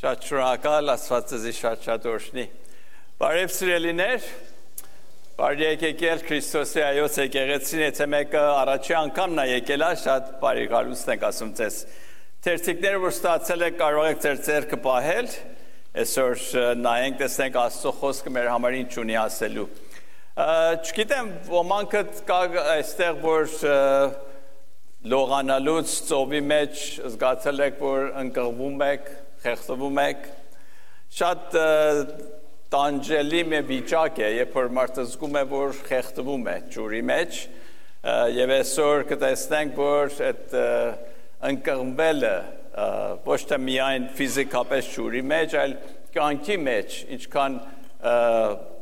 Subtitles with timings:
[0.00, 2.44] Շատ շնորհակալ Աստված ձեզ շատ շատ օրհնի։
[3.20, 4.28] Բարև սիրելիներ։
[5.36, 11.28] Բարի եկել Քրիստոսի այոց եկեղեցին, եթե մեկը առաջի անգամն է եկել, շատ բարի գալուստ ենք
[11.28, 11.78] ասում ձեզ։
[12.48, 15.30] Թերթիկները, որ ստացել եք, կարող եք ձեր ձեռքը պահել։
[16.00, 16.44] Այսօր
[16.80, 19.70] նայենք, տեսնենք Աստծո խոսքը մեր համար ինչ ունի ասելու։
[20.80, 22.44] Չգիտեմ, ոմանքը կա
[22.80, 23.56] այստեղ, որ
[25.10, 30.26] լողանալուց ծովի մեջ զգացել եք, որ ընկղվում եք, խեղդվում եք,
[31.20, 31.56] շատ
[32.70, 37.38] տանջելի մի վիճակ է, երբ որ մարդը զգում է, որ խեղդվում է ջուրի մեջ,
[38.36, 40.54] եւ այսօր կտեսնենք, որ այդ
[41.50, 42.34] ընկղմվելը
[43.26, 45.74] ոչ թե միայն ֆիզիկապես ջուրի մեջ, այլ
[46.14, 47.58] կյանքի մեջ ինչքան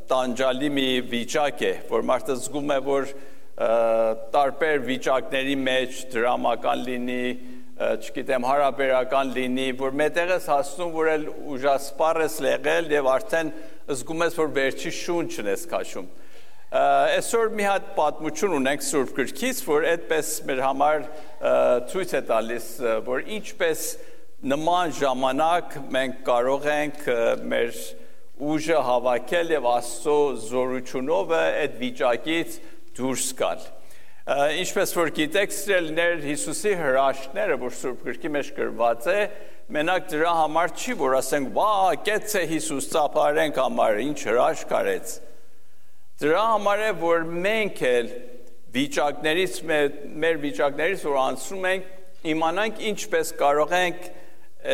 [0.09, 3.09] տանջալի մի վիճակ է, որ մարդը զգում է, որ
[4.33, 7.23] տարբեր վիճակների մեջ դրամական լինի,
[7.79, 11.21] չգիտեմ, հարաբերական լինի, որ մետեղ ես հասնում, որ էլ
[11.53, 13.51] ուժասպառ ես լեղել եւ արդեն
[13.95, 16.09] զգում ես, որ վերջի շունչն ես քաշում։
[16.79, 21.07] Այսօր մի հատ պատմություն ունենք Սուրբ Գրքից, որ այդպես մեր համար
[21.93, 22.67] ցույց է տալիս,
[23.07, 23.87] որ ինչպես
[24.53, 27.09] նման ժամանակ մենք կարող ենք
[27.55, 27.81] մեր
[28.51, 30.19] ուժը հավաքել եւ Աստծո
[30.51, 32.61] զորությունով այդ վիճակից
[32.99, 33.65] դուրս գալ։
[34.29, 39.21] Ինչպես որ գիտեք, սիրելիներ Հիսուսի հրաշքները, որ Սուրբ Գրքի մեջ գրված է,
[39.73, 41.69] մենակ դրա համար չի, որ ասենք, «Վա,
[42.05, 45.13] կեցե Հիսուս ծափարենք համար, ինչ հրաշք արեց»։
[46.21, 48.11] Դրա համար է, որ մենք էլ
[48.75, 51.89] վիճակներից մեր, վիճակներից որ անցնում ենք,
[52.29, 54.09] իմանանք ինչպես կարող ենք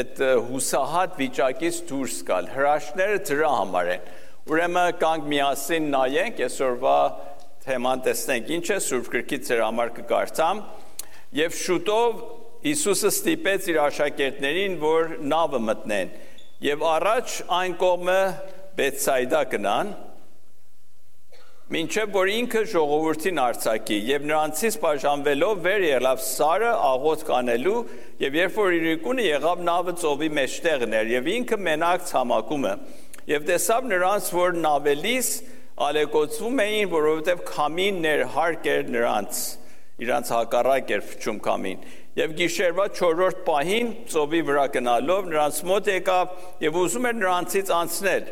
[0.01, 4.11] այդ հուսահատ վիճակից դուրս գալ։ Հրաշքները դրա համար են։
[4.51, 6.97] Ուրեմն կանք միասին նայենք այսօրվա
[7.65, 10.59] թեման տեսնենք ինչ է Սուրբ գրքի ծեր համար կկարծամ
[11.39, 12.19] եւ շուտով
[12.65, 16.11] Հիսուսը ստիպեց իր աշակերտներին որ նավը մտնեն
[16.65, 18.19] եւ առաջ այն կողմը
[18.77, 19.95] Բեցայդա գնան
[21.75, 27.79] Մինչև որ ինքը ժողովրդին արྩակի եւ նրանցից բաժանվելով վեր ելավ Սարը աղոտ կանելու
[28.21, 32.75] եւ երբ որ իրիկունը եղավ նավը ծովի մեջտեղն էր եւ ինքը մենակ ցամաքում է
[33.33, 35.29] եւ տեսավ նրանց որ նավելիս
[35.75, 39.39] ալեկոծվում էին, որովհետև քամին ներհարկ էր նրանց,
[40.05, 41.81] իրանց հակառակ էր փչում քամին։
[42.15, 48.29] Եվ գիշերվա 4-րդ պահին ծովի վրա գնալով նրանց մոտ եկավ եւ ուզում էր նրանցից անցնել։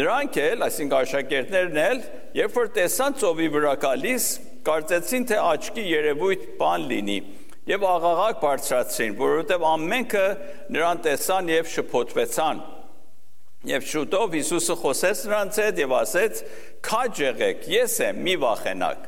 [0.00, 2.02] Նրանք էլ, այսինքն աշակերտներն էլ,
[2.40, 4.26] երբ որ տեսան ծովի վրա գալիս,
[4.66, 7.20] կարծեցին թե աչքի երևույթ բան լինի
[7.70, 10.26] եւ աղաղակ բարձրացրին, որովհետեւ ամենքը
[10.74, 12.62] նրան տեսան եւ շփոթվեցան։
[13.68, 16.38] Եվ շուտով Հիսուսը խոսեց նրանց հետ եւ ասեց.
[16.80, 19.02] «Քաջ եղեք, ես եմ, մի վախենակ»։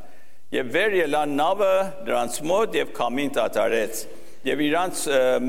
[0.53, 1.71] Եվ վեր ելան նավը
[2.05, 4.03] նրանց մոտ եւ քամին տատարեց։
[4.45, 5.05] Եվ իրանց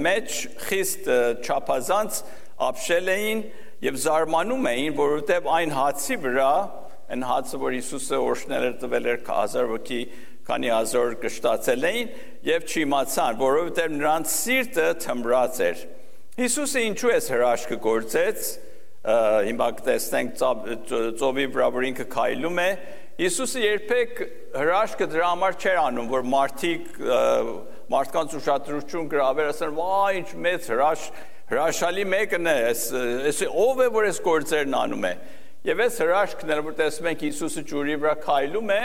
[0.07, 1.11] մեջ խիստ
[1.43, 2.21] չափազանց
[2.69, 3.43] ապշել էին
[3.83, 6.51] եւ զարմանում էին, որովհետեւ այն հացի վրա,
[7.11, 10.01] այն հացը, որ Հիսուսը օրհնել էր տվել էր հազար ոգի
[10.47, 12.13] քանի հազար կշտացել էին
[12.47, 15.83] եւ չիմացան, որովհետեւ նրանց սիրտը թմրած էր։
[16.39, 18.47] Հիսուսը ինչու է հրաշքը գործեց,
[19.03, 20.37] հիմա կտեսնենք
[21.19, 22.67] ծովի վրա որ ինքը քայլում է
[23.13, 24.21] Հիսուսը երբեք
[24.57, 26.87] հրաշքը դրա համար չէր անում որ մարդիկ
[27.93, 31.05] մարդկանց ուշադրություն գրավեր ասեն վա ինչ մեծ հրաշ
[31.51, 32.83] հրաշալի մեկն է այս
[33.29, 35.13] այս ով է որ այս գործերն անում է
[35.63, 38.79] Եվ այս հրաշքն էլ որ տեսնում ենք Հիսուսը ջուրի վրա քայլում է,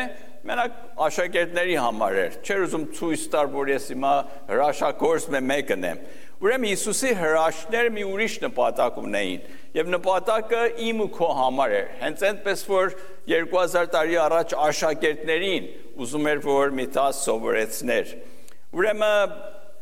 [0.47, 0.77] մենակ
[1.09, 4.13] աշակերտների համար էր։ Չէր ուզում ցույց տար, որ ես հիմա
[4.53, 6.05] հրաշագործ մեկն եմ։
[6.39, 12.23] Ուրեմն Հիսուսի հրաշքները մի ուրիշ նպատակ ունեին եւ նպատակը իմ ու քո համար էր։ Հենց
[12.29, 12.95] այնպես որ
[13.33, 15.67] 2000 տարի առաջ աշակերտներին
[15.99, 18.13] ուզում էր որ մի տաս սովորեցներ։
[18.79, 19.35] Ուրեմն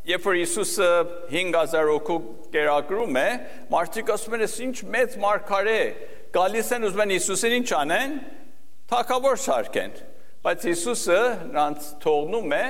[0.07, 0.91] երբ որ Հիսուսը
[1.35, 2.19] 5000 հոգու
[2.57, 3.29] կերակրում է,
[3.77, 5.81] մարդիկ ասում են, ինչ մեծ մարգարե,
[6.37, 8.15] գալիս են ուզում են Հիսուսին ինչ անեն,
[8.93, 9.97] թակավոր շարքեն։
[10.47, 12.65] Բայց Հիսուսը նրանց թողնում է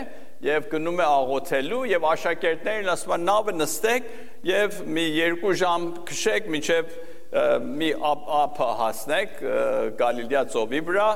[0.45, 4.11] եւ գնում է աղոթելու եւ աշակերտներին ասում են նավը նստեք
[4.47, 6.93] եւ մի երկու ժամ քշեք մինչեւ
[7.81, 9.41] մի ապը հասնեք
[10.01, 11.09] Գալիլեա ծովի վրա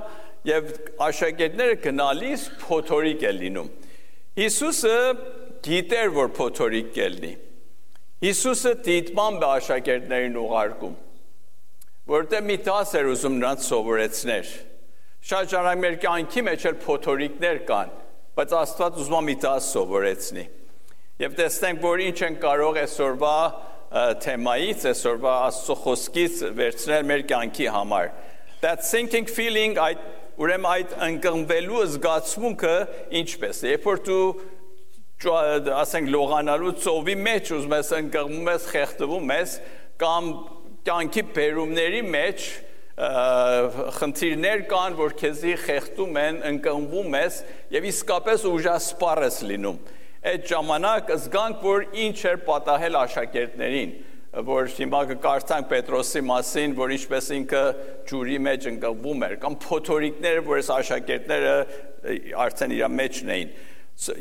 [0.49, 0.72] եւ
[1.06, 3.70] աշակերտները գնալիս փոթորիկ է լինում
[4.40, 4.96] Հիսուսը
[5.69, 7.32] գիտեր որ փոթորիկ կելնի
[8.25, 10.99] Հիսուսը դիտմամբ աշակերտներին ուղարկում
[12.11, 14.52] որտեղ մի տաս էր ուզում նրանց սովորեցներ
[15.31, 17.93] շատ ժամանակ մեր կյանքի մեջ էլ փոթորիկներ կան
[18.40, 20.44] բայց Աստված ուզում է մի տաս սովորեցնի։
[21.20, 23.34] Եվ տեսնենք, որ ինչ են կարող այսօրվա
[24.25, 28.08] թեմայից, այսօրվա Աստծո խոսքից վերցնել մեր կյանքի համար։
[28.62, 30.00] That thinking feeling այդ
[30.40, 32.72] ուրեմն այդ ընկղմվելու զգացմունքը
[33.20, 34.25] ինչպես է։ Երբ որ դու
[35.82, 39.56] ասենք լողանալու ծովի մեջ ուզում ես ընկղմում ես, խեղդվում ես,
[40.00, 40.31] կամ
[40.88, 42.46] կյանքի բերումների մեջ
[43.00, 47.38] խնդիրներ կան, որ քեզի խեղդում են, ընկնվում ես
[47.73, 49.79] եւ իսկապես ուժասպառ ես լինում։
[50.31, 53.94] Այդ ժամանակ զգանք, որ ինչ էր պատահել աշակերտներին,
[54.50, 57.62] որ հիմա կկարդանք Պետրոսի մասին, որ ինչպես ինքը
[58.11, 61.56] ջուրի մեջ ընկնվում էր, կամ փոթորիկները, որ այս աշակերտները
[62.44, 63.56] արդեն իր մեջն էին։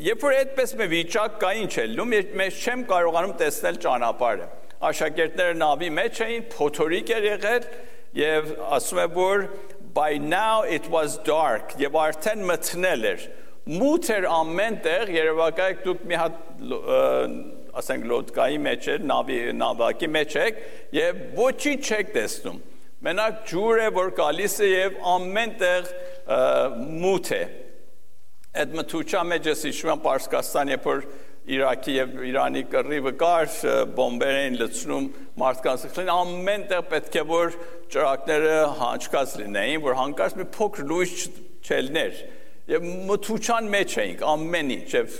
[0.08, 4.48] Երբ որ այդպես մի վիճակ կա, ինչ է լում, ես չեմ կարողանում տեսնել ճանապարհը։
[4.90, 7.64] Աշակերտները նավի մեջ էին, փոթորիկ էր եղել,
[8.16, 9.44] եւ ասում է որ
[9.94, 13.28] by now it was dark եւ արդեն մթնել էր
[13.70, 16.38] մութ էր ամենտեղ երևակայք դուք մի հատ
[17.80, 20.60] ասենք լոդկայի մեջ է նավի նավակի մեջ եք
[20.96, 22.60] եւ ոչի չեք տեսնում
[23.06, 25.90] մենակ ջուր է որ գալիս է եւ ամենտեղ
[27.04, 27.42] մութ է
[28.60, 31.04] այդ մթուչա մեջ է եմ Պարսկաստան երբ որ
[31.50, 33.48] Իրաքի եւ Իրանի կռիվը կար,
[33.96, 35.08] բոմբեր էին լցնում
[35.40, 37.56] մարդկանց խլին, ամենտեղ պետք է որ
[37.94, 41.14] ճրակները հանչկած լինեին, որ հանկարծ մի փոքր լույս
[41.66, 42.22] չելներ։
[42.70, 45.18] Եվ մթուչան մեջ էինք ամեն ինչ, եւ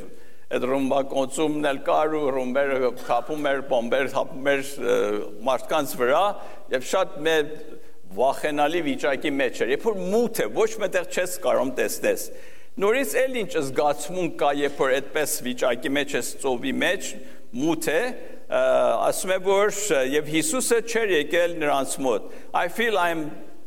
[0.51, 4.63] այդ ռումբակոծումն էլ կար ու ռումբերը քապում էր, բոմբեր թափում էր
[5.47, 6.23] մարդկանց վրա
[6.75, 7.53] եւ շատ մեր
[8.19, 12.25] վախենալի վիճակի մեջ էր։ Երբ որ մութ է, ոչ մետեղ չես կարող տեսնես։
[12.81, 17.09] Նորից էլ ինչ զգացմունք կա, երբ որ այդպես վիճակի մեջ ես ծովի մեջ,
[17.61, 18.01] մութ է,
[19.11, 19.73] ասում է որ
[20.15, 23.27] եւ Հիսուսը չէր եկել նրանց մոտ։ I feel I'm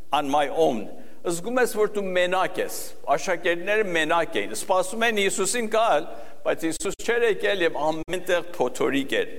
[0.09, 0.87] on my own։
[1.29, 2.79] Զգում ես որ դու մենակ ես։
[3.13, 6.07] Աշակերտները մենակ էին։ Սպասում են Հիսուսին գալ,
[6.47, 9.35] բայց Հիսուս չէր եկել եւ ամենտեղ փոթորիկ էր։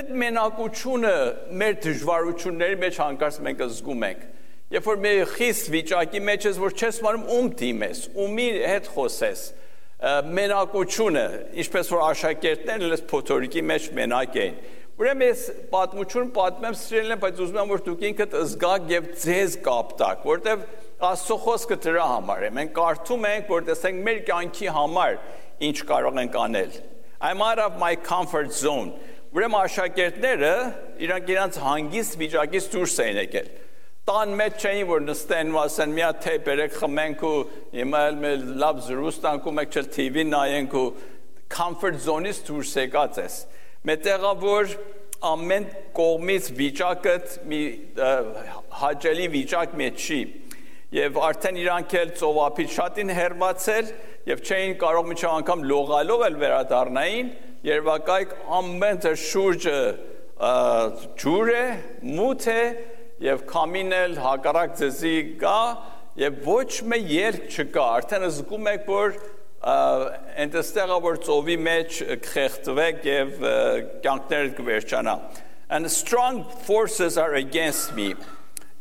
[0.00, 1.14] Այդ մենակությունը
[1.60, 4.22] մեր դժվարությունների մեջ հանկարծ մենք զգում ենք։
[4.70, 9.40] Երբ որ մի խիստ վիճակի մեջ ես, որ չես մարում ում դիմես, ումի հետ խոսես,
[10.30, 11.24] մենակությունը,
[11.58, 14.60] ինչպես որ աշակերտներն լես փոթորիկի մեջ մենակ էին։
[15.00, 19.56] Ուրեմն ես պատմություն պատմեմ սիրելն եմ, բայց ուզում եմ որ դուք ինքդ զգաք եւ ձեզ
[19.66, 20.64] կապտակ, որտեվ
[21.10, 25.14] Աստծո խոսքը դրա համար է։ Մենք կարդում ենք, որ տեսենք մեր կյանքի համար
[25.66, 26.76] ինչ կարող ենք անել։
[27.20, 28.92] I'm out of my comfort zone։
[29.32, 30.52] Ուրեմն աշակերտները
[31.06, 33.50] իրանք իրանք հանգիստ վիճակից դուրս էին եկել
[34.08, 37.34] տան մեջ չէին որ նստեն ու ասեն մի հատ թե բերեք խմենք ու
[37.76, 40.86] հիմա էլ մեր լավ զրուստ անկում եք չել TV նայենք ու
[41.50, 43.36] comfort zone-ից դուրս եկած ես
[43.90, 44.74] մետեղա որ
[45.30, 45.66] ամեն
[46.00, 47.14] կողմից վիճակը
[47.50, 47.60] մի
[48.80, 50.20] հաճելի վիճակ մեջ չի
[50.96, 53.90] եւ արդեն իրանք էլ ծովափից շատին հերմացել
[54.30, 57.28] եւ չէին կարող միջով անգամ լողալով էլ վերադառնային
[57.68, 59.76] երբակայք ամեն շուրջը
[61.20, 61.64] ջուր է
[62.16, 62.62] մութ է
[63.24, 65.60] եւ քամին էլ հակառակ ձեզի գա
[66.20, 69.20] եւ ոչ մի երկ չկա արդեն զգում եք որ
[70.40, 73.46] այնտեղը որ ծովի մեջ կխեղդվեք եւ
[74.04, 75.16] կյանքները կվերջանա
[75.70, 78.14] and strong forces are against me.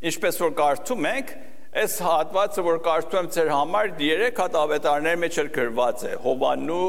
[0.01, 1.31] Ինչպես որ կարդում ենք
[1.79, 6.87] այս հատվածը որ կարդում եմ ձեր համար 3 հատ ավետարների մեջ էլ գրված է Հովանու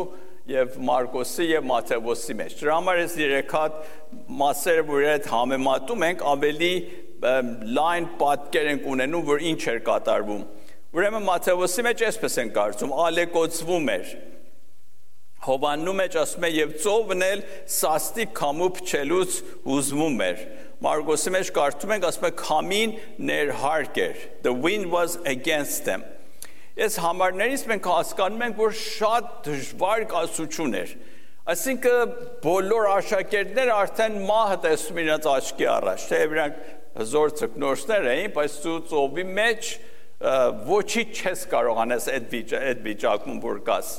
[0.50, 3.76] եւ Մարկոսի եւ Մաթեոսի մեջ։ Դրա համար այս 3 հատ
[4.41, 6.73] մասերը, որ այդ համեմատում ենք, ավելի
[7.21, 10.43] լայն պատկեր ենք ունենում, որ ինչ էր կատարվում։
[10.91, 14.15] Ուրեմն Մատթեոսի մեջ այսպես են կարծում, ալեկոծվում էր։
[15.41, 17.43] Հովաննու մեջ ասում է եւ ծովն էլ
[17.75, 19.37] սաստիկ քամու փչելուց
[19.69, 20.43] հուզվում էր։
[20.85, 22.97] Մարգոսի մեջ կարդում ենք ասում է քամին
[23.31, 26.05] ներհարկ էր։ The wind was against them։
[26.81, 30.93] Այս համարներից մենք հասկանում ենք, որ շատ դժվար կասություն էր։
[31.50, 36.61] Այսինքն բոլոր աշակերտները արդեն մահը տեսում իրենց աչքի առաջ, թե իրանք
[36.99, 38.59] հզոր ցկնորսներ էին, բայց
[38.90, 39.70] ծովի մեջ
[40.20, 43.92] ոչի չես կարող անես այդ այդ վիճակում որ կաս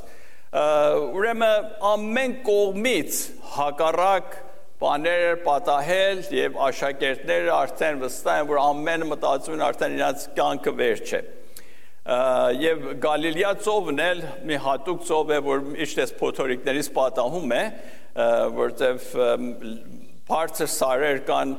[1.17, 3.19] ուրեմն ամեն կողմից
[3.55, 4.36] հակառակ
[4.81, 11.13] բաներ պատահել եւ աշակերտները արդեն վստահ են որ ամենը մտածում են արդեն իրաց կյանքը վերջ
[11.17, 11.21] է
[12.62, 17.63] եւ Գալիլեա ծովն էլ մի հատուկ ծով է որ իշտես փոթորիկներից պատահում է
[18.57, 19.07] որտեվ
[20.31, 21.55] բարձր սարեր կան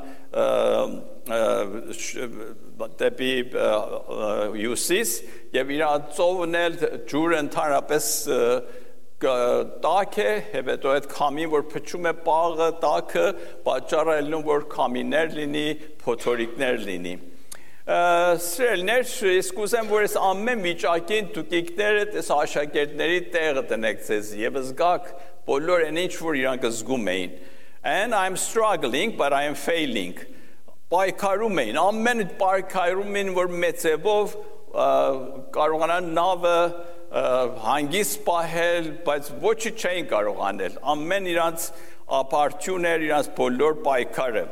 [2.99, 3.33] դեպի
[4.59, 5.11] հյուսիս
[5.55, 5.85] եւ իր
[6.17, 6.79] ծովն էլ
[7.11, 8.07] ջուրը ընդհանրապես
[9.23, 13.27] տաք է, հետո այդ քամին, որ փչում է պաղը, տաքը,
[13.69, 15.69] պատճառը ելնում, որ քամիներ լինի,
[16.03, 17.15] փոթորիկներ լինի։
[18.43, 24.59] Սրելներ, իսկ ուզեմ, որ այս ամեն վիճակին դուք իկներդ այս աշակերտների տեղը տնեք ձեզ եւ
[24.63, 25.09] զգաք
[25.51, 27.41] բոլոր այն ինչ որ իրանք զգում էին։
[27.83, 30.15] And I'm struggling, but I am failing
[30.93, 34.35] պայքարում էին, ամեն պայքարում էին, որ մեծևով
[35.57, 36.57] կարողանան նավը
[37.67, 41.67] հանգիստ պահել, բայց ոչի չէին կարող անել։ Ամեն իրանց
[42.23, 44.45] ապարդյուն էր իրանց բոլոր պայքարը։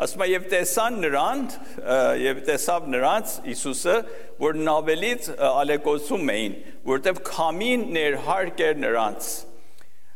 [0.00, 1.40] Ասում է եւ տեսան նրան
[2.24, 3.96] եւ տեսավ նրանց Հիսուսը,
[4.40, 6.54] որ նավելից ալեկոծում էին,
[6.88, 9.28] որտեվ քամին ներհարկ էր նրանց։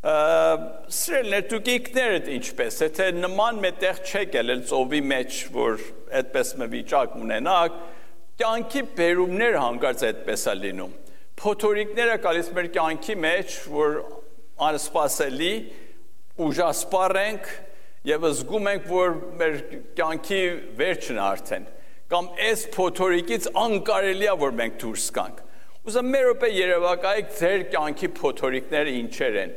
[0.04, 5.84] Սրելներ դուք ինքներդ ինչպես, եթե նման մետեղ չեք ելել ծովի մեջ, որ
[6.20, 7.78] այդպես մի վիճակ ունենաք,
[8.42, 10.92] կյանքի բերումներ հանգարց այդպես է լինում։
[11.40, 13.96] Փոթորիկները գալիս մեր կյանքի մեջ, որ
[14.68, 15.54] անսպասելի
[16.44, 17.48] ուժասպառ ենք
[18.04, 19.58] եւ զգում ենք, որ մեր
[19.96, 20.42] կյանքի
[20.84, 21.70] վերջն արդեն
[22.12, 25.38] կամ այս փոթորիկից անկարելի է որ մենք դուրս գանք
[25.88, 29.54] ուզում մեր օպե երևակայեք ձեր կյանքի փոթորիկները ինչեր են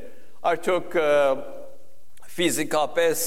[0.52, 0.98] արդյոք
[2.38, 3.24] ֆիզիկապես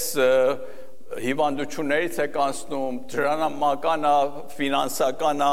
[1.21, 4.12] հիվանդություններից եք անցնում, դրամականա,
[4.55, 5.49] ֆինանսականա,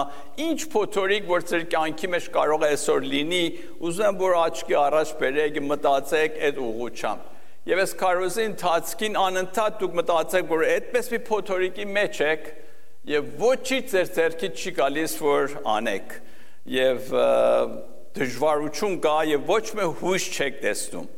[0.45, 3.41] ինչ փոթորիկ, որ ձեր կյանքի մեջ կարող է այսօր լինի,
[3.89, 7.33] ուզում որ աչքի առաջ բերեք, մտածեք այդ ուղղությամբ
[7.67, 12.45] Եվ այս քարոզի ընթացքին անընդհատ դուք մտածեք, որ այդպես մի փոթորիկի մեջ եք
[13.11, 16.15] եւ ոչի ձեր ձեռքից չի գալիս, որ անեք։
[16.77, 17.09] Եվ
[18.15, 21.09] դժվարություն կա եւ ոչ մի հույս չեք տեսնում։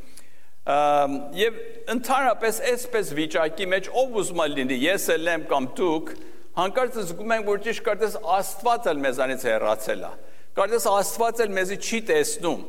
[1.39, 1.61] Եվ
[1.95, 6.11] ընդհանրապես այսպես վիճակի մեջ ով ուզում է լինի, ես էլ եմ կամ դուք,
[6.59, 10.11] հանկարծ զգում ենք, որ ճիշտ կարծես Աստված էլ մեզանից հեռացել է։
[10.59, 12.67] Կարծես Աստված էլ մեզի չի տեսնում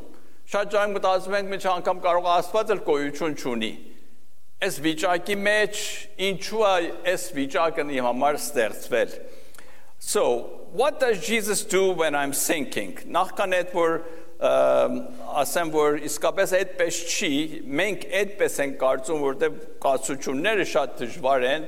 [0.50, 3.68] Շատ ջան մտածում ենք մեջ անգամ կարող Աստված էլ գոյություն չունի։
[4.66, 5.82] Այս վիճակի մեջ
[6.26, 9.12] ինչու է այս վիճակը իմ համար ստեղծվել։
[10.00, 10.25] So,
[10.73, 12.99] what does Jesus do when I'm sinking?
[13.14, 13.94] Նախքան այդ որ
[14.40, 17.32] ասեմ որ իսկապես այդպես չի,
[17.80, 21.66] մենք այդպես ենք կարծում, որտեղ կացությունները շատ դժվար են,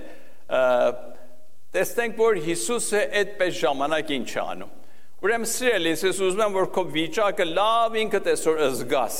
[1.76, 4.78] տեսնենք որ Հիսուսը այդպես ժամանակ ինչ է անում
[5.22, 9.18] Ուրեմն սիրելիս, ես ուզում եմ, որ քո վիճակը լավ ինքդ այսօր զգաս։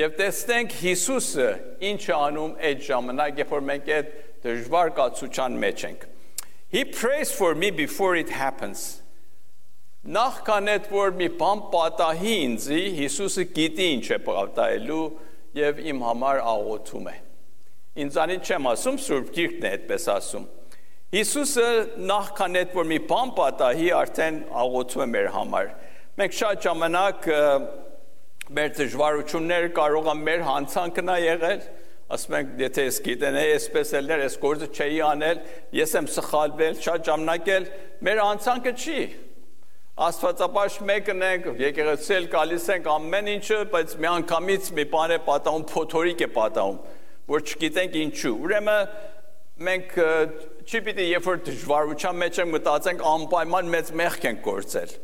[0.00, 1.46] Եվ տեսնենք Հիսուսը
[1.86, 4.10] ինչ է անում այդ ժամանակ, երբ որ մենք այդ
[4.42, 6.08] դժվար կացության մեջ ենք։
[6.74, 8.99] He prays for me before it happens։
[10.00, 15.02] Նախքան այդ որ մի բան պատահի ինձի, Հիսուսը գիտի ինչ է պատահելու
[15.58, 17.14] եւ իմ համար աղոթում է։
[18.06, 20.48] Ինձանից չեմ ասում, Սուրբ Գիրքն է այդպես ասում։
[21.10, 21.68] Հիսուսը
[22.08, 25.70] նախքան այդ որ մի բան պատահի արդեն աղոթում է մեր համար։
[26.20, 27.32] Մենք շատ ժամանակ
[28.56, 31.64] մեր դժվարությունները կարող են մեր հանցանքն է եղել,
[32.10, 35.42] ասում ենք, եթե ես գիտեն, այսպես ելներ, այս գործը չէի անել,
[35.76, 37.68] ես եմ սխալվել, շատ ժամանակ էլ
[38.08, 39.02] մեր հանցանքը չի։
[40.00, 45.66] Աստվածապաշտ մեկն ենք, եկեղեցել գալիս ենք ամեն ինչը, բայց մի անգամից մի բան է պատահում,
[45.68, 46.78] փոթորիկ է պատահում,
[47.34, 48.94] որ չգիտենք ինչու։ Ուրեմն
[49.68, 49.92] մենք
[50.64, 54.96] չի պիտի երբ որ դժվարության մեջ ենք մտածենք անպայման մեծ մեղք ենք գործել։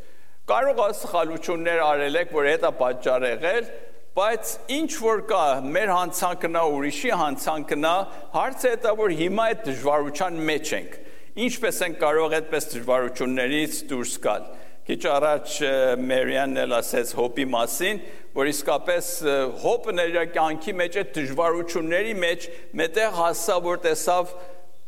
[0.48, 3.72] Կարող է սխալություններ արել եք, որ հետա պատճառ եղել,
[4.16, 7.96] բայց ինչ որ կա մեր հանցանքնա ուրիշի հանցանքնա
[8.32, 10.94] հարցը դա որ հիմա այդ դժվարության մեջ ենք
[11.36, 14.46] ինչպես են կարող այդպես դժվարություններից դուրս գալ
[14.86, 15.54] քիչ առաջ
[16.06, 18.02] Մերիանն էլ ասեց հոպի մասին
[18.36, 19.06] որ իսկապես
[19.62, 22.46] հոպը նրա կյանքի մեջ այդ դժվարությունների մեջ
[22.80, 24.34] մետեղ հասավ որ տեսավ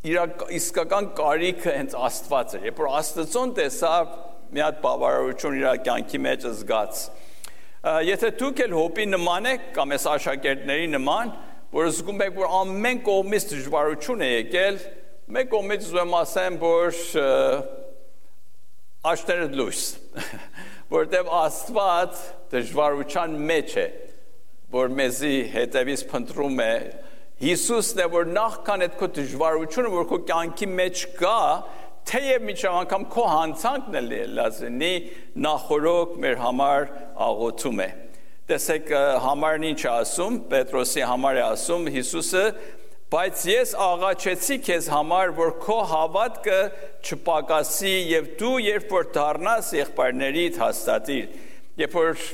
[0.07, 0.19] իր
[0.55, 4.12] իսկական կարիքը հենց Աստված էր։ Երբ որ Աստծուն տեսավ,
[4.55, 7.00] մի հատ բավարարություն իր կյանքի մեջ զգաց։
[8.09, 11.35] Եթե դուք էլ հոպի նման եք կամ այս աշակերտների նման,
[11.75, 14.81] որ զգում եք, որ ամեն կողմից դժվարություն է եկել,
[15.35, 16.97] մեկ կողմից ուզում ասեմ, որ
[19.07, 19.83] աշտերը լույս,
[20.99, 23.87] որտեվ Աստված դժվարության մեջ է,
[24.75, 26.73] որ մեզի հետևից փնտրում է.
[27.38, 31.38] Հիսուսն է որ նախքան այդ քո դժվարությունը որ քո կյանքի մեջ կա
[32.09, 34.93] թեև միջավ անգամ քո հանցանքն է լազնի
[35.47, 36.87] նախորոք մեր համար
[37.28, 37.88] աղոթում է
[38.49, 42.45] տեսեք համարն ինչ ասում պետրոսի համար է ասում Հիսուսը
[43.09, 46.59] բայց ես աղաչեցի քեզ համար որ քո հավատքը
[47.09, 51.38] չպակասի եւ դու երբ որ դառնաս եղբայրներիդ հաստատիր
[51.85, 52.27] երբ որ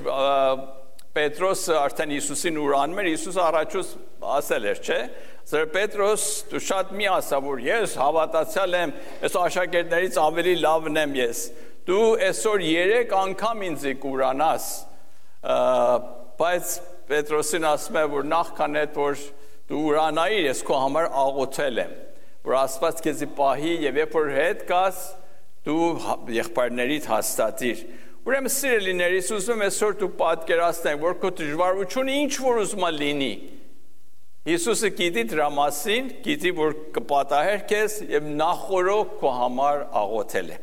[1.15, 3.91] Պետրոսը արդեն Հիսուսին ուրանում էր, Հիսուսը առաջուց
[4.35, 4.97] ասել էր, չէ՞։
[5.47, 11.15] Սեր Պետրոս, դու շատ մի ասա, որ ես հավատացյալ եմ, ես աշակերտներից ավելի լավն եմ
[11.21, 11.45] ես։
[11.87, 14.69] Դու այսօր 3 անգամ ինձ կուրանաս։
[16.43, 16.75] Բայց
[17.15, 19.25] Պետրոսին ասում է, որ նախքան այդ որ
[19.71, 21.93] դու ուրանայիր, ես քո համար աղոթել եմ,
[22.45, 25.05] որ Աստված քեզի պահի եւ երբ որ հետ գաս,
[25.65, 25.85] դու
[26.39, 27.85] եղբայրներիդ հաստատիր
[28.25, 33.33] Ուրեմն սիրելիներիս ուզում եմ այսօր դուք պատկերացնեք, որ քո դժվարությունը ինչ որ ուզում լինի։
[34.49, 40.59] Հիսուսը գիտի դրա մասին, գիտի որ կպատահեր քեզ եւ նախորոք քո համար աղոթել է։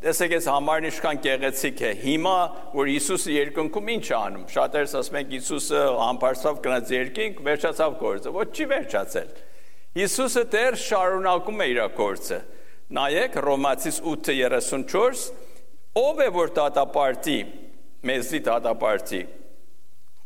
[0.00, 2.36] Տեսեք այս համարն ինչքան գեղեցիկ է։ Հիմա
[2.72, 8.32] որ Հիսուսը երկնքում ինչ է անում։ Շատերս ասում են Հիսուսը համբարձավ գնաց երկինք, վերջացավ գործը։
[8.38, 9.34] Ոչ չի վերջացել։
[10.00, 12.40] Հիսուսը դեռ շարունակում է իր գործը։
[12.90, 15.20] Նայեք Ռոմացիս 8:34
[16.00, 17.36] ով է որ դատապարտի
[18.06, 19.20] մեզի դատապարտի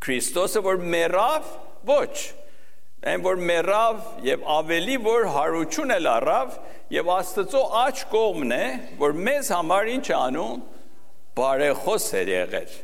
[0.04, 1.50] Քրիստոսը որ մեռավ
[1.90, 2.16] ոչ
[3.12, 6.58] այն որ մեռավ եւ ավելի որ հարություն էլ առավ
[6.93, 8.65] եւ Աստծո աչ կողմն է
[8.99, 10.65] որ մեզ համար ինչ անում
[11.39, 12.75] բարեխոս էր եղել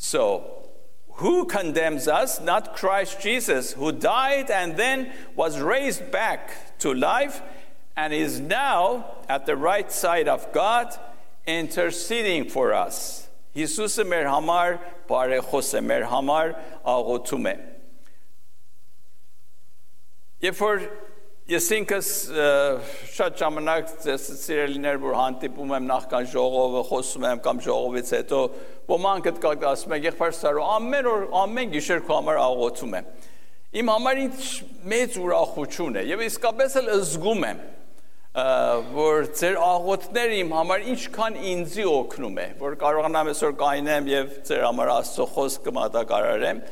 [0.00, 0.24] so
[1.20, 2.40] who condemns us?
[2.40, 7.42] Not Christ Jesus, who died and then was raised back to life
[7.94, 10.96] and is now at the right side of God
[11.46, 13.28] interceding for us.
[13.54, 14.76] Հիսուսը մեր համար
[15.10, 16.52] բարեխոս է, մեր համար
[16.88, 17.54] աղոթում է։
[20.46, 20.84] Երբ որ
[21.45, 22.07] Ես ինքս
[23.13, 28.39] շատ ժամանակ սիրելիներ որ հանդիպում եմ նախքան ժողովը խոսում եմ կամ ժողովից հետո
[28.89, 33.11] ոմանք այդ կակ ասում են եղբայր Սարո ամեն օր ամեն գիշեր քո համար աղոթում եմ
[33.77, 34.39] իմ համար ինչ
[34.89, 37.61] մեծ ուրախություն է եւ իսկապես էլ զգում եմ
[38.97, 44.65] որ ձեր աղոթները իմ համար ինչքան ինձի օգնում է որ կարողանամ այսօր կայնեմ եւ ձեր
[44.65, 46.63] համար Աստծո խոսքը մատակարարեմ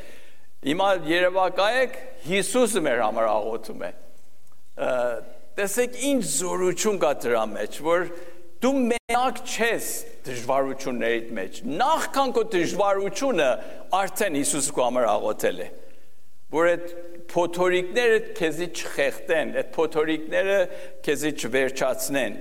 [0.66, 3.92] հիմա երևակայեք Հիսուսը մեր համար աղոթում է
[4.74, 8.08] տեսեք ինչ զորություն կա դրա մեջ, որ
[8.64, 9.88] դու մենակ չես
[10.26, 13.50] դժվարությունների մեջ։ Նախքան քո դժվարությունը
[14.00, 15.68] արդեն Հիսուսը քո համար աղոթել է։
[16.54, 16.88] Որ այդ
[17.34, 20.58] փոթորիկները քեզի չխեղտեն, այդ փոթորիկները
[21.06, 22.40] քեզի չվերջացնեն։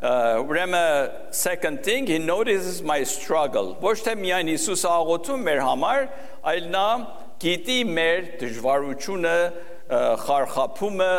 [0.00, 6.06] Ուրեմն second thing he notices my struggle։ Ոչ թե միայն Հիսուս աղոթում մեր համար,
[6.52, 6.86] այլ նա
[7.40, 9.36] գիտի մեր դժվարությունը,
[10.24, 11.14] խարխափումը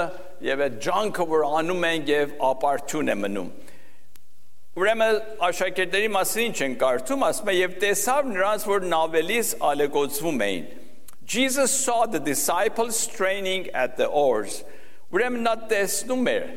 [0.48, 3.50] եւ այդ ջանքը, որ անում են եւ ապարդյուն է մնում։
[4.82, 10.70] Ուրեմն աշակերտների մասին ինչ են կարդում, ասում է եւ տեսավ նրանց, որ նավելիս ալեկոծվում էին։
[11.32, 14.64] Jesus saw the disciples straining at the oars։
[15.12, 16.48] Ուրեմն նա տեսնում էր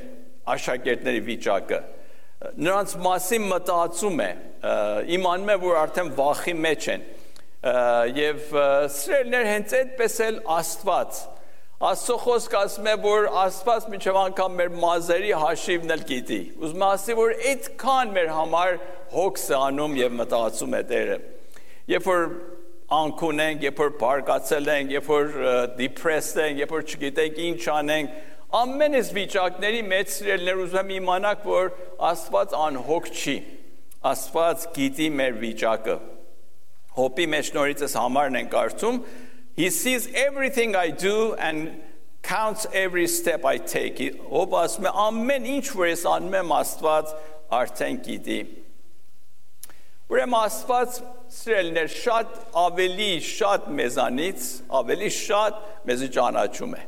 [0.54, 1.82] աշակերտների վիճակը
[2.52, 4.30] նրանց մասին մտածում է
[5.16, 7.06] իմանում է որ արդեն վախի մեջ են
[8.18, 8.42] եւ
[8.94, 11.20] սրելներ հենց այդպես էլ Աստված
[11.82, 17.16] Աստծո խոսքը ասում է, որ Աստված միջև անգամ մեր մազերի հաշիվն էլ գիտի։ Ուզում ասի,
[17.18, 18.76] որ այդքան մեր համար
[19.14, 21.16] հոգս է անում եւ մտածում է Տերը։
[21.94, 22.22] Երբ որ
[22.94, 25.34] անկուն ենք, երբ որ բարկացել ենք, երբ որ
[25.80, 28.16] depressed ենք, երբ որ չգիտենք ինչ անենք,
[28.54, 31.70] ամեն այս վիճակների մեջ սիրելներ ուզում եմ իմանաք, որ
[32.14, 33.36] Աստված անհոգ չի։
[34.14, 36.00] Աստված գիտի մեր վիճակը։
[36.94, 38.98] Հոպի մեջ նորից համարն են կարդում,
[39.56, 41.80] He sees everything I do and
[42.22, 44.00] counts every step I take.
[44.30, 47.12] Ով ասում է ամեն ինչ որ ես անում եմ Աստված
[47.58, 48.38] արդեն գիտի։
[50.10, 50.98] Ուրեմն Աստված
[51.36, 56.82] սրելներ շատ ավելի շատ մեզանից, ավելի շատ մեզ ճանաչում է։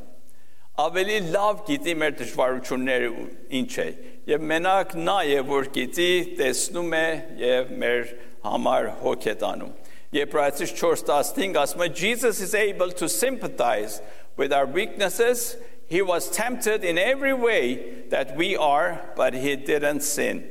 [0.77, 3.27] Ավելի լավ գիտի մեր դժվարությունները
[3.61, 3.87] ինչ է։
[4.29, 7.07] Եվ մենակ նա է որ գիտի, տեսնում է
[7.41, 8.11] եւ մեր
[8.43, 9.71] համար հոգ է տանում։
[10.15, 14.01] Եբրայեցիս 4:15 ասում է Jesus is able to sympathize
[14.37, 15.57] with our weaknesses.
[15.89, 20.43] He was tempted in every way that we are, but he didn't sin.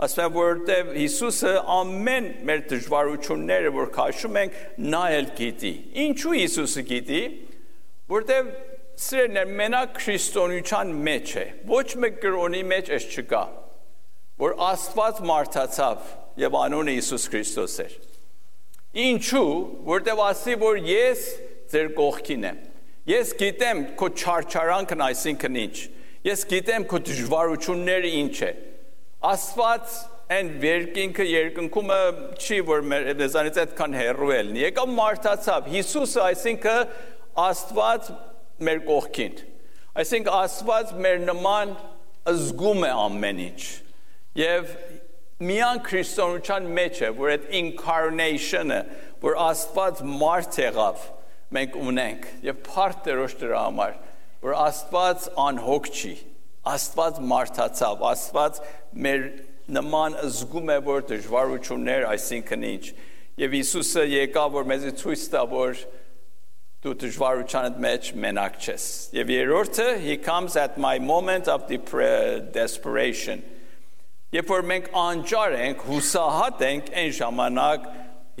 [0.00, 4.56] Ասում է որտեվ Հիսուսը ամեն մեր դժվարությունները որ քաշում ենք
[4.92, 7.20] նա էլ գիտի։ Ինչու Հիսուսը գիտի։
[8.14, 8.50] Որտեվ
[9.04, 13.44] սիրելիներ մենակ քրիստոնեության մեջ է։ Ոչ մեկ կրոնի մեջ էս չկա։
[14.44, 16.10] Որ Աստված մարդացավ
[16.42, 17.96] եւ անունը Հիսուս Քրիստոս էր։
[18.94, 19.50] Ինչու,
[19.88, 21.22] որտեվ ասի, որ ես
[21.72, 22.58] ձեր կողքին եմ։
[23.10, 25.78] Ես գիտեմ քո չարչարանքն այսինքն ինչ։
[26.24, 28.50] Ես գիտեմ քո դժվարությունները ինչ է։
[29.34, 29.96] Աստված
[30.34, 31.98] այն վերկինքը երկնքումը
[32.38, 36.94] չի որ մեզանից այդքան հեռու է լինի։ Եկավ մարդացավ Հիսուսը, այսինքն
[37.44, 38.10] Աստված
[38.64, 39.36] մեր կողքին։
[40.04, 41.74] Այսինքն Աստված մեր նման
[42.30, 43.64] զգում է ամեն ինչ։
[44.38, 44.70] Եվ
[45.42, 48.80] միան քրիստոնեության մեջ է, որ այդ incarnation-ը,
[49.24, 51.08] որ Աստված մարդ եղավ,
[51.54, 53.96] մենք ունենք եւ փառք Տերոջ դրա համար,
[54.44, 56.14] որ Աստված անհոգ չի,
[56.74, 58.62] Աստված մարդացավ, Աստված
[59.06, 59.26] մեր
[59.74, 62.84] նման զգում է որ դժվարություններ, այսինքն ինչ։
[63.40, 65.80] Եվ Հիսուսը եկավ որ մեզ ցույց տա որ
[66.84, 71.64] դու դժվարությանդ մեջ մենակ չես։ Եվ երրորդը he comes at my moment of
[72.52, 73.42] desperation
[74.34, 77.84] Երբ որ մենք անճար ենք, հուսահատ ենք, այն ժամանակ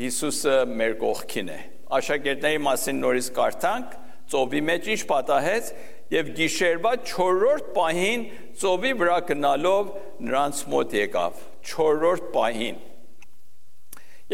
[0.00, 1.58] Հիսուսը մեր կողքին է։
[1.98, 3.92] Աշակերտների մասին նորից կարդանք,
[4.34, 5.68] ծովի մեջ ինչ պատահեց
[6.14, 8.26] եւ գիշերվա 4-րդ պահին
[8.58, 9.94] ծովի վրա գնալով
[10.26, 11.38] նրանց մոտ եկավ
[11.70, 12.82] 4-րդ պահին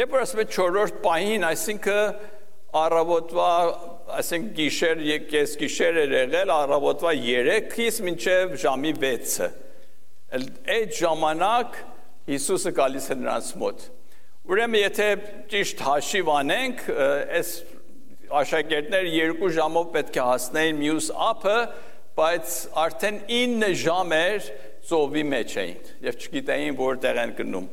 [0.00, 2.20] Երբ որ ասում է 4-րդ պահին, այսինքն
[2.80, 3.54] առավոտվա,
[4.20, 9.48] ասենք գիշեր եկես գիշեր էր եղել, առավոտվա 3-ից մինչև ժամի 6-ը
[10.30, 11.78] այդ ժամանակ
[12.30, 13.84] Հիսուսը գալիս է նրանց մոտ։
[14.50, 15.06] Ուրեմն եթե
[15.50, 16.82] ճիշտ հաշիվ անենք,
[17.40, 17.52] այս
[18.40, 21.56] աշակերտները երկու ժամով պետք է հասնեին մյուս ափը,
[22.20, 24.48] բայց արդեն 9 ժամ էր
[24.90, 27.68] ծովի մեջ էին եւ չգիտեին որտեղ են գնում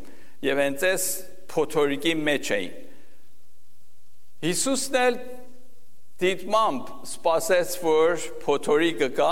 [0.48, 1.06] եւ հենց այս
[1.54, 2.76] փոթորիկի մեջ էին
[4.48, 5.16] Հիսուսն էլ
[6.22, 9.32] դիտմամբ սпасեց որ փոթորիկը կա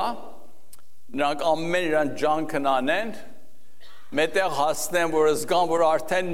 [1.15, 3.11] նրանք ամեն իրան ջանքն անեն,
[4.19, 6.31] մետեղ հասնեն, որ զգան, որ արդեն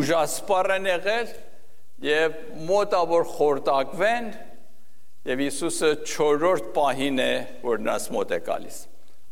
[0.00, 1.34] ուժասպառ են եղել
[2.06, 2.38] եւ
[2.70, 4.30] մոտա որ խորտակվեն
[5.28, 8.78] եւ Հիսուսը 4-րդ պահին է, որ նրանց մոտ է գալիս։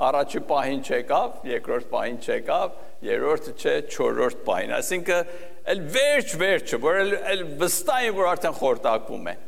[0.08, 2.74] Առաջի պահին չեկավ, երկրորդ պահին չեկավ,
[3.08, 5.32] երրորդը չէ, չորրորդ պահին։ Այսինքն
[5.72, 7.00] էլ վերջ վերջը, որ
[7.32, 9.42] էլ վստահ են, որ արդեն խորտակվում են։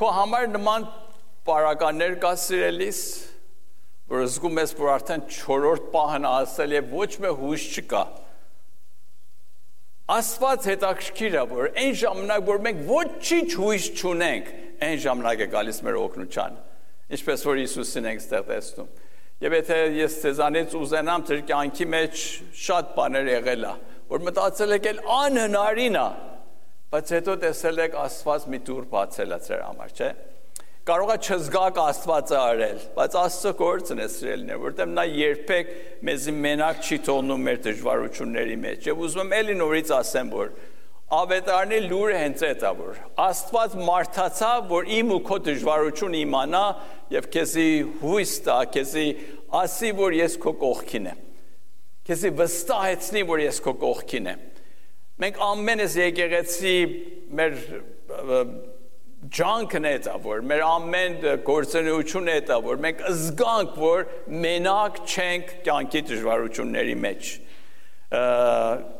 [0.00, 0.86] Քո համար նման
[1.48, 3.00] պարականներ կա սիրելիս,
[4.12, 8.04] որ զգում ես, որ արդեն չորրորդ պահն ասել եւ ոչ մի հույս չկա։
[10.14, 14.54] Աստված հետաքրքիր է, որ այն ժամանակ, որ մենք ոչինչ հույս չունենք,
[14.84, 16.62] այն ժամանակ է գալիս մեր օգնության
[17.12, 18.92] ինչպես որ Հիսուսին ենք ստեղ տեսնում։
[19.44, 22.22] Եվ եթե ես ցեզանից ուզենամ ձեր կյանքի մեջ
[22.64, 23.72] շատ բաներ եղել է,
[24.12, 26.06] որ մտածել եք էլ անհնարին է,
[26.94, 30.10] բայց հետո տեսել եք Աստված մի դուր բացել է ձեր համար, չէ՞։
[30.84, 35.70] Կարող է չզգաք Աստվածը արել, բայց Աստծո գործն է սիրելին է, որտեղ նա երբեք
[36.04, 40.50] մեզի մենակ չի թողնում մեր դժվարությունների մեջ։ Եվ ուզում եմ ելի նորից ասեմ, որ
[41.14, 46.62] ավետարանի լուրը հենց այդ է որ Աստված մարդացավ որ իմ ու քո դժվարությունը իմանա
[47.14, 47.66] եւ քեզի
[48.00, 49.06] հույս տա քեզի
[49.60, 51.24] ասի որ ես քո կողքին եմ
[52.08, 54.46] քեզի վստահեցնի որ ես քո կողքին եմ
[55.24, 56.76] մենք ամենս եկեղեցի
[57.40, 57.58] մեր
[59.32, 61.14] ջանքն է դա որ մեր ամեն
[61.46, 64.04] գործունեությունը է դա որ մենք զգանք որ
[64.44, 67.30] մենակ չենք կյանքի դժվարությունների մեջ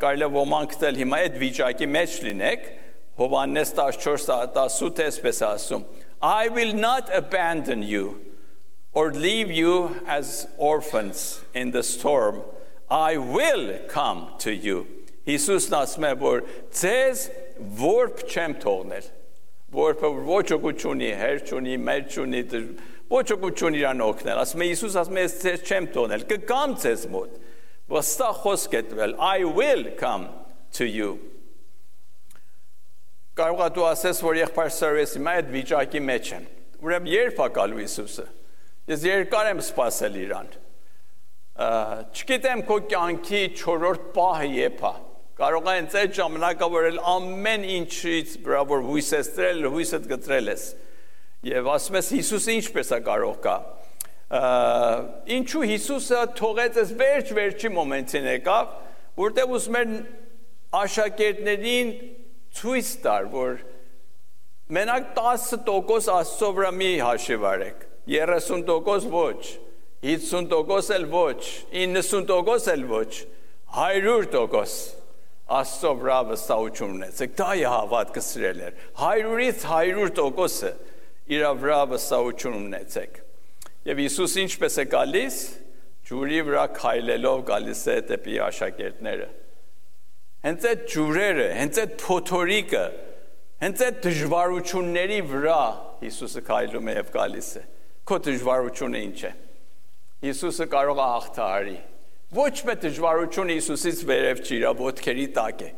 [0.05, 2.73] կարելի է ոմանք դել հիմա այդ վիճակի մեջ լինեք
[3.15, 5.85] Հովանես 14:18 էսպես ասում.
[6.21, 8.21] I will not abandon you
[8.93, 12.43] or leave you as orphans in the storm.
[12.91, 14.87] I will come to you.
[15.27, 16.43] Հիսուսն ասում է որ
[16.81, 17.29] ձեզ
[17.79, 19.07] որբ չեմ թողնել
[19.75, 22.43] որը ոչ ոք չունի, հեր չունի, մեր չունի,
[23.11, 26.75] ոչ ոք չունի իրան օգնել։ Ասում է Հիսուս, ասում է ես ձեզ չեմ տոնել, կգամ
[26.85, 27.39] ձեզ մոտ։
[27.95, 30.27] Ոստա խոսք է տվել, I will come
[30.79, 31.11] to you։
[33.35, 36.45] Կարող է դու ասես, որ եղբայր սերվես հիմա այդ վիճակի մեջ եմ։
[36.85, 38.27] Ուրեմն երբ է գալու Հիսուսը։
[38.95, 40.53] Ես երկար եմ սպասել իրան։
[42.15, 44.95] Չգիտեմ քո կյանքի 4-րդ պահը երբ է
[45.39, 50.67] կարող է հենց այդ ժամանակը որ ամեն ինչից վրա որ հույսեստրել հույսդ գտրել ես
[51.45, 53.57] եւ ասում ես Հիսուսը ինչպես է կարող կա
[54.35, 58.71] ինչու Հիսուսը թողեց այս վերջ-վերջի մոմենտին եկավ,
[59.21, 59.93] որտեղ ուզում էր
[60.81, 61.93] աշակերտներին
[62.59, 63.61] ցույց տար, որ
[64.75, 69.55] մենակ 10% Աստծո վրա մի հաշիվ արեք, 30% ոչ,
[70.03, 73.11] 50% էլ ոչ, 90% էլ ոչ,
[73.75, 75.04] 100%
[75.45, 80.71] Աստծո վրա վստահություն ունեցեք։ Դա է հավատքը սրել էր։ 100-ից 100%-ը
[81.35, 83.19] իր վրա վստահություն ունեցեք։
[83.85, 85.39] Եվ Հիսուս ինչպես է գալիս,
[86.09, 89.29] ջուրի վրա քայլելով գալիս է դեպի աշակերտները։
[90.45, 92.85] Հենց այդ ջուրերը, հենց այդ փոթորիկը,
[93.65, 95.61] հենց այդ դժվարությունների վրա
[96.05, 97.63] Հիսուսը քայլում է եւ գալիս է։
[98.05, 99.33] Քո դժվարությունը ինչ է։
[100.25, 101.77] Հիսուսը կարող է հաղթահարի։
[102.35, 105.75] Ոչ մի դժվարություն Հիսուսից վերև չի, իր ոտքերի տակ է։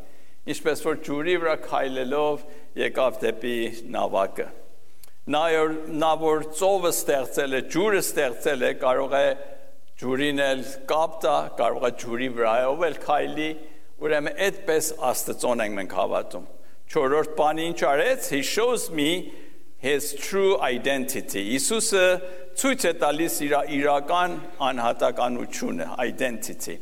[0.53, 2.47] Ինչպես որ ջուրի վրա քայլելով
[2.81, 3.57] եկավ դեպի
[3.93, 4.47] նավակը
[5.27, 5.43] նա
[5.99, 9.25] նա որ ծովը ստեղծել է, ջուրը ստեղծել է, կարող է
[9.99, 13.49] ջուրին էլ կապ տա, կարող է ջուրի վրայով էլ քայլի,
[14.07, 16.45] ուրեմն այդպես Աստծոն ենք մենք հավատում։
[16.87, 19.09] Չորրորդ բանը ինչ արեց, he shows me
[19.81, 22.05] his true identity։ Իսուսը
[22.57, 24.37] ցույց է տալիս իր իրական
[24.69, 26.77] անհատականությունը, identity։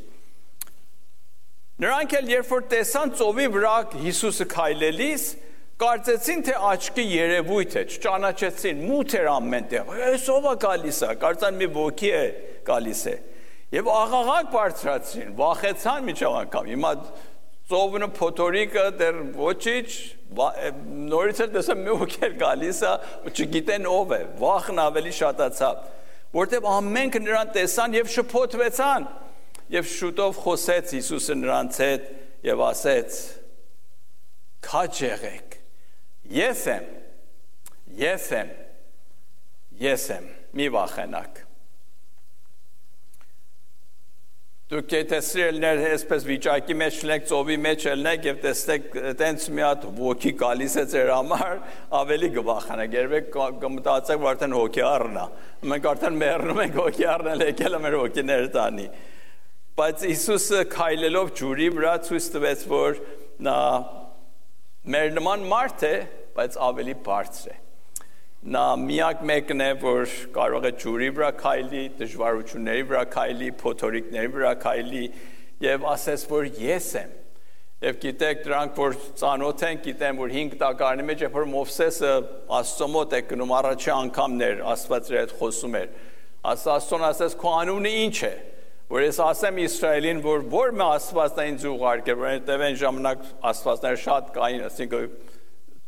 [1.83, 5.25] Նրանք էլ երբ որ տեսան ծովի վրա Հիսուսը քայլելիս,
[5.75, 11.57] Կարծեցին թե աչքի երևույթ է, չճանաչեցին, մութ էր ամենտեղ։ Այս ով է գալիս է, կարծան
[11.59, 12.21] մի ոգի է
[12.69, 13.15] գալիս է։
[13.75, 16.91] Եւ աղաղակ բարձրացրին, վախեցան միջավ անգամ։ Հիմա
[17.73, 19.91] ծովնը փոթորիկը դեռ ոչինչ
[20.33, 22.93] նորից էլ տեսա մի ոգի գալիս է,
[23.29, 25.83] չգիտեն ով է, վախն ավելի շատացավ,
[26.35, 29.07] որտեւ ամենքը նրան տեսան եւ շփոթվեցան։
[29.75, 32.09] Եվ շուտով խոսեց Հիսուսը նրանց հետ
[32.45, 33.21] եւ ասեց
[34.65, 35.57] քաջ եղեք։
[36.35, 36.85] Ես եմ։
[38.01, 38.53] Ես եմ։
[39.85, 41.44] Ես եմ։ Մի վախենակ։
[44.65, 48.85] Դուք կտեսրելներ այսպես վիճակի մեջ լինեք, ծովի մեջ լինեք եւ տեսնեք
[49.19, 51.59] տենց մի հատ ոգի գալիս է ձեր համար,
[51.99, 53.27] ավելի կվախանեք։ Երբեք
[53.61, 55.25] կմտածեք, որ արդեն հոգի առնա։
[55.69, 58.87] Մենք արդեն մեռնում ենք հոգի առնել եկել մեր հոգիները տանի։
[59.77, 62.97] Բայց Հիսուսը քայլելով ջուրի վրա ցույց տվեց, որ
[63.45, 63.59] նա
[64.95, 65.93] մեր նման մարդ է,
[66.39, 67.64] բայց ավելի բարձր է
[68.45, 74.51] նա միակ մեկն է, որ կարող է ջուրի վրա քայլի, դժվարությունների վրա քայլի, փոթորիկների վրա
[74.61, 75.03] քայլի
[75.65, 77.13] եւ ասես, որ ես եմ։
[77.85, 82.11] Եվ գիտեք, դրանք որ ծանոթ են, գիտեն, որ 5 տակարանի մեջ երբ որ Մովսեսը
[82.59, 85.89] Աստծո մոտ է գնում առաջի անգամներ, Աստված իր հետ խոսում էր։
[86.55, 88.33] Աստծոն ասես, քո անունը ինչ է
[88.85, 94.27] որ ես ասեմ Իսրայելին, որ որ մը Աստվածն ինձ ուղարկել, որովհետև այն ժամանակ Աստվածները շատ
[94.35, 95.07] կային, ասինքն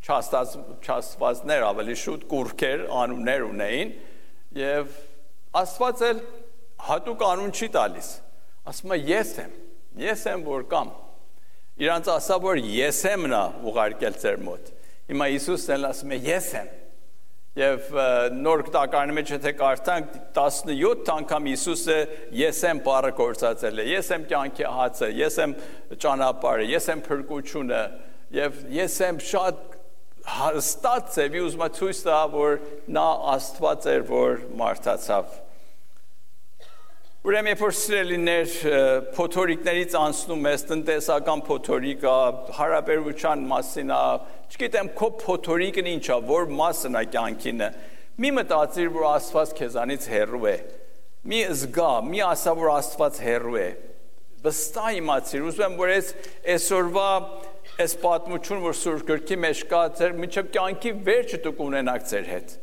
[0.07, 3.93] չաստած չաստվածներ ավելի շուտ կուրքեր անուններ ունեին
[4.61, 4.95] եւ
[5.57, 6.23] Աստված էլ
[6.87, 8.09] հատուկ անուն չի տալիս
[8.71, 9.53] ասում է ես եմ
[10.07, 10.95] ես եմ որ կամ
[11.83, 14.73] իրանց ասա որ ես եմ նա ուղարկել ձեր մոտ
[15.11, 16.75] հիմա Հիսուսն էլ ասում է ես եմ
[17.57, 17.87] Եվ
[18.37, 21.95] նոր կտակարանի մեջ եթե կարդանք 17 անգամ Հիսուսը
[22.37, 25.55] ես եմ բառը կործածել է։ Ես եմ կյանքի հացը, ես եմ
[26.03, 27.81] ճանապարհը, ես եմ փրկությունը
[28.37, 29.76] եւ ես եմ շատ
[30.27, 32.57] հստակ ձևի ուզում է ցույց տա, որ
[32.91, 35.35] նա Աստված էր, որ մարդացավ։
[37.27, 38.51] Ուրեմն երբ որ սիրելիներ
[39.17, 42.13] փոթորիկներից անցնում ես տնտեսական փոթորիկը,
[42.55, 43.91] հարաբերության մասին,
[44.53, 47.69] չգիտեմ քո փոթորիկն ինչա, որ մասն է կյանքինը։
[48.23, 50.55] Մի մտածիր, որ Աստված քեզանից հեռու է։
[51.27, 53.67] Մի զգա, մի ասա, որ Աստված հեռու է։
[54.47, 56.09] Վստահ իմացիր, ուզում եմ, որ այս
[56.53, 57.09] այսօրվա
[57.77, 62.55] այս պատմություն, որ Սուրբ գրքի մեջ կա, ձեր միջև կյանքի վերջը դուք ունենաք ձեր հետ։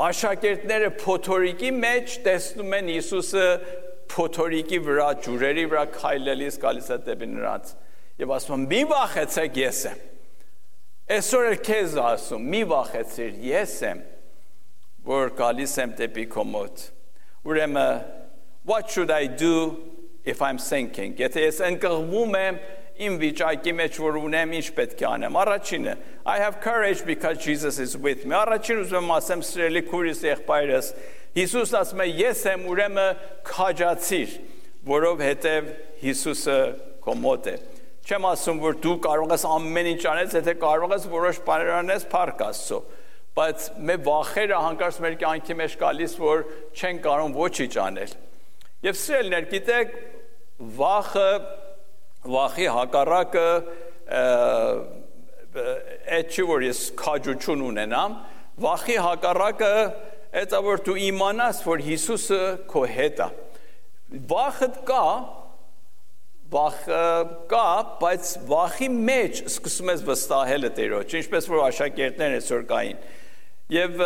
[0.00, 3.46] Աշակերտները փոթորիկի մեջ տեսնում են Հիսուսը
[4.10, 7.74] փոթորիկի վրա, ջուրերի վրա քայլելիս գալիս է դեպի նրանց
[8.20, 10.00] եւ ասում «Մի վախեցեք, ես եմ»։
[11.10, 14.02] Այսօր էլ քեզ ասում, մի վախեցիր, ես եմ,
[15.08, 16.84] որ գալիս եմ դեպի քո մոտ։
[17.48, 18.04] Ուրեմն,
[18.68, 19.80] what should I do
[20.24, 22.60] if I'm sinking։ Եթե ես ընկղվում եմ,
[23.06, 25.94] իմ վիճակի մեջ որ ունեմ ինչ պետք է անեմ առաջինը
[26.30, 28.36] i have courage because jesus is with me.
[28.36, 30.92] Առաջին ուզում եմ ասեմ սիրելի քուրիս եղբայրս
[31.40, 34.32] Հիսուսն ասում է ես եմ ուրեմն քաջացիր
[34.90, 35.68] որովհետև
[36.00, 36.56] Հիսուսը
[37.04, 37.56] քո մոտ է
[38.10, 42.06] չեմ ասում որ դու կարող ես ամեն ինչ անես եթե կարող ես որոշ բաներ անես
[42.10, 42.80] փառք Աստծո
[43.36, 46.42] բայց մեր վախերը հանկարծ մեր կյանքի մեջ գալիս որ
[46.74, 48.14] չեն կարող ոչինչ անել
[48.88, 49.94] եւ սիրելիներ գիտեք
[50.80, 51.28] վախը
[52.28, 53.46] վախի հակառակը
[56.16, 58.16] այդ չի որ ես քաջություն ունենամ
[58.60, 59.74] վախի հակառակը
[60.40, 63.28] այդ որ դու իմանաս որ Հիսուսը քո հետ է
[64.30, 65.04] վախը կա
[66.50, 67.00] վախը
[67.50, 67.66] կա
[68.02, 73.02] բայց վախի մեջ սկսում ես վստահելը Տերոջ ինչպես որ աշակերտներն այսօր կային
[73.70, 74.00] Եվ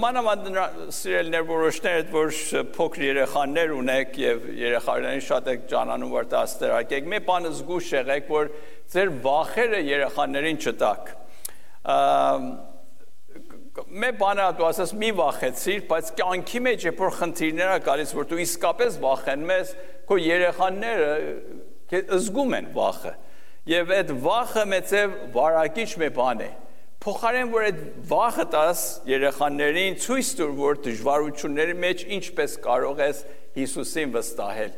[0.00, 0.46] մանավանդ
[0.96, 2.30] սիրելներ որոշներ այդ որ
[2.72, 8.48] փոքր երեխաներ ունեք եւ երեխաներին շատ եք ճանանում որ դաստերակեք, մի բանը զգուշ եղեք, որ
[8.94, 11.12] ձեր վախերը երեխաներին չտակ։
[14.00, 18.32] Մե բանը դու ասես մի վախեցիր, բայց կյանքի մեջ երբ որ խնդիրներ ա գալիս, որ
[18.32, 19.76] դու իսկապես վախենում ես,
[20.08, 21.12] քո երեխաները
[22.16, 23.14] զգում են վախը։
[23.76, 26.52] Եվ այդ վախը մեծև վարակիչ մի բան է
[27.02, 33.22] փոխարեն որ այդ վախը տաս երեխաներին ցույց տուր որ դժվարությունների մեջ ինչպես կարող ես
[33.56, 34.76] Հիսուսին վստահել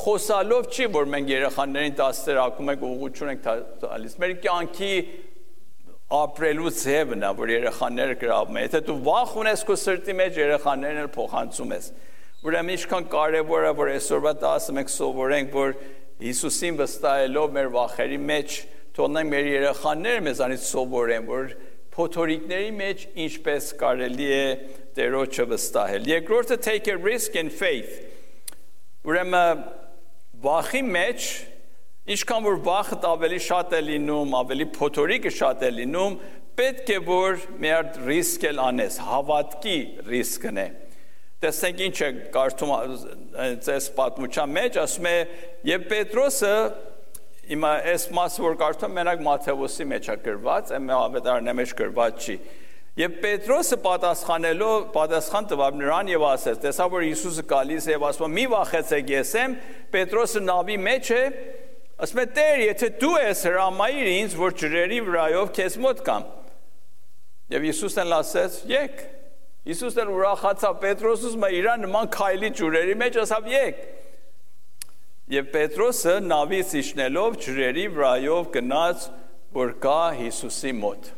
[0.00, 3.46] խոսալով չի որ մենք երեխաներին դասեր ակում ենք ուղղություն ենք
[3.84, 4.90] տալիս մեր կյանքի
[6.20, 11.00] ապրելու ձևն է որ երեխաները գրավում են եթե դու վախ ունես քո սրտի մեջ երեխաներն
[11.04, 11.88] էլ փոխանցում ես
[12.50, 15.74] ուրեմն ինչքան կարևոր է որ այսօրվա դասը մենք սովորենք որ
[16.20, 18.56] Հիսուսին վստահելով մեր վախերի մեջ
[19.00, 21.52] թողնենք մեր երեխաները մեզանից սովորեն, որ
[21.94, 24.44] փոթորիկների մեջ ինչպես կարելի է
[24.90, 27.94] Տերոջը վստահել։ Երկրորդը take a risk in faith։
[29.08, 29.62] Ուրեմն
[30.44, 31.28] վախի մեջ
[32.10, 36.18] ինչքան որ վախը ավելի շատ է լինում, ավելի փոթորիկը շատ է լինում,
[36.60, 39.78] պետք է որ մեր ռիսկ էլ անես, հավատքի
[40.10, 40.68] ռիսկն է։
[41.40, 42.72] Տեսնենք ինչ է կարդում
[43.72, 45.16] այս պատմության մեջ, ասում է,
[45.70, 46.54] եւ Պետրոսը
[47.50, 52.36] Հիմա այս մասը որ կարդում մենակ Մատթեոսի մեջ է գրված, այլ ավետարանի մեջ գրված չի։
[53.00, 56.60] Եվ Պետրոսը պատասխանելով պատասխան տվավ նրան եւ ասեց.
[56.64, 59.56] տեսա որ Հիսուսը գալիս է եւ ասում մի վախեցեք ես եմ,
[59.94, 61.22] Պետրոսը նավի մեջ է,
[62.00, 66.22] Ասում է Տեր, եթե դու ես հրամայիր ինձ, որ ջրերի վրայով քեզ մոտ կամ։
[67.52, 68.54] Եվ Հիսուսն ասեց.
[68.70, 69.02] «Եկ»։
[69.68, 73.82] Հիսուսն ուրախացավ Պետրոսուս մա իրան նման քայլի ջուրերի մեջ ասավ եկ։
[75.30, 79.02] Եվ Պետրոսը նավից իջնելով ջրերի վրայով գնաց,
[79.54, 81.10] որ գա Հիսուսի մոտ։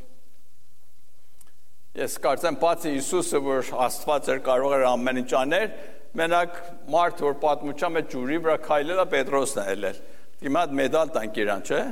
[1.96, 5.72] Ես կարծեմ բացի Հիսուսը, որ Աստված էր կարող էր ամեն ինչ անել,
[6.20, 6.58] մենակ
[6.92, 10.02] մարդ որ պատմության մեջ ջուրի վրա քայլել է Պետրոսն է ելել։
[10.42, 11.82] Հիմա մեդալ տանք իրան, չէ՞։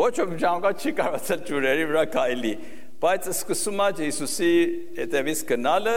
[0.00, 2.54] Ոչ ոք ժամանակ չի կարողացել ջուրերի վրա քայլի,
[3.04, 4.50] բայց սկսում է Հիսուսի
[4.96, 5.96] հետևից գնալը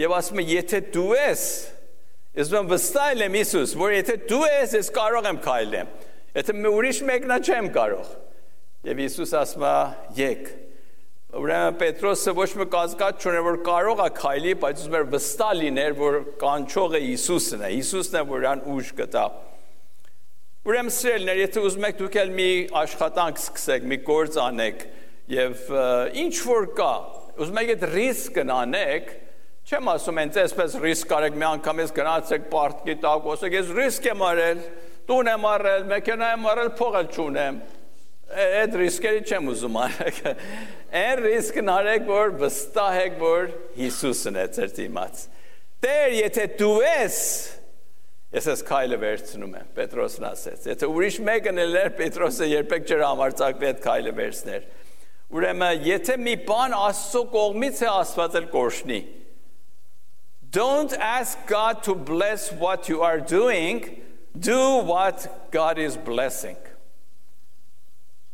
[0.00, 1.42] եւ ասում է եթե դու ես
[2.38, 5.94] ես ում վստահել եմ Հիսուս, որ եթե դու ես, ես կարող եմ քայլեմ։
[6.34, 8.12] Եթե մի ուրիշ մեկնա չեմ կարող։
[8.84, 9.78] Եվ Հիսուս ասում է
[10.18, 10.52] եկ
[11.34, 15.94] Ուրեմն Պետրոսը ոչ մի կասկած չուներ, որ կարող է քայլի, բայց ուզում էր վստահ լիներ,
[15.98, 19.24] որ կանչողը Հիսուսն է։ Հիսուսն է, որ ան ուժ կտա։
[20.64, 22.46] Ուրեմն սիրելիներ, եթե ուզում եք դուք էլ մի
[22.84, 24.86] աշխատանք սկսեք, մի գործ անեք
[25.34, 25.74] եւ
[26.22, 26.92] ինչ որ կա,
[27.34, 29.12] ուզում եք այդ ռիսկն անեք,
[29.64, 34.10] չեմ ասում հենց այսպես ռիսկ արեք մի անգամ ես գնացեք պարտքի տակ, ասեք ես ռիսկ
[34.10, 34.60] եմ արել,
[35.08, 37.62] տուն եմ արել, մեքենա եմ արել, փող էլ չունեմ
[38.34, 40.20] այդ ռիսկերը չեմ ուզում արեք։
[41.00, 45.24] Այն ռիսկն արեք, որ վստահ եք, որ Հիսուսն է ձեր դիմաց։
[45.84, 47.18] Տեր, եթե դու ես,
[48.34, 53.04] ես ես քայլը վերցնում եմ, Պետրոսն ասեց։ Եթե ուրիշ մեկն էլ էր, Պետրոսը երբեք չէր
[53.04, 54.66] համարձակվի այդ քայլը վերցներ։
[55.34, 58.98] Ուրեմն, եթե մի բան Աստծո կողմից է Աստված էլ կորշնի։
[60.54, 64.02] Don't ask God to bless what you are doing,
[64.38, 66.54] do what God is blessing։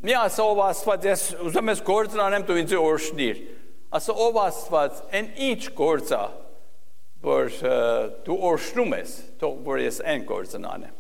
[0.05, 3.41] Մի ասա ով Աստված, ես ուզում ես գործն անեմ, դու ինձ օրհնիր։
[3.97, 6.21] Ասա ով Աստված, այն ինչ գործ է,
[7.25, 7.51] որ
[8.29, 10.95] դու օրհնում ես, թող որ ես այն գործն անեմ։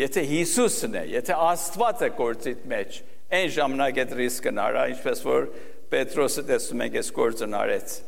[0.00, 3.00] Եթե Հիսուսն է, եթե Աստված է գործիդ մեջ,
[3.36, 5.48] այն ժամանակ այդ ռիսկն արա, ինչպես որ
[5.92, 7.98] Պետրոսը տեսնում ենք այս գործն արեց։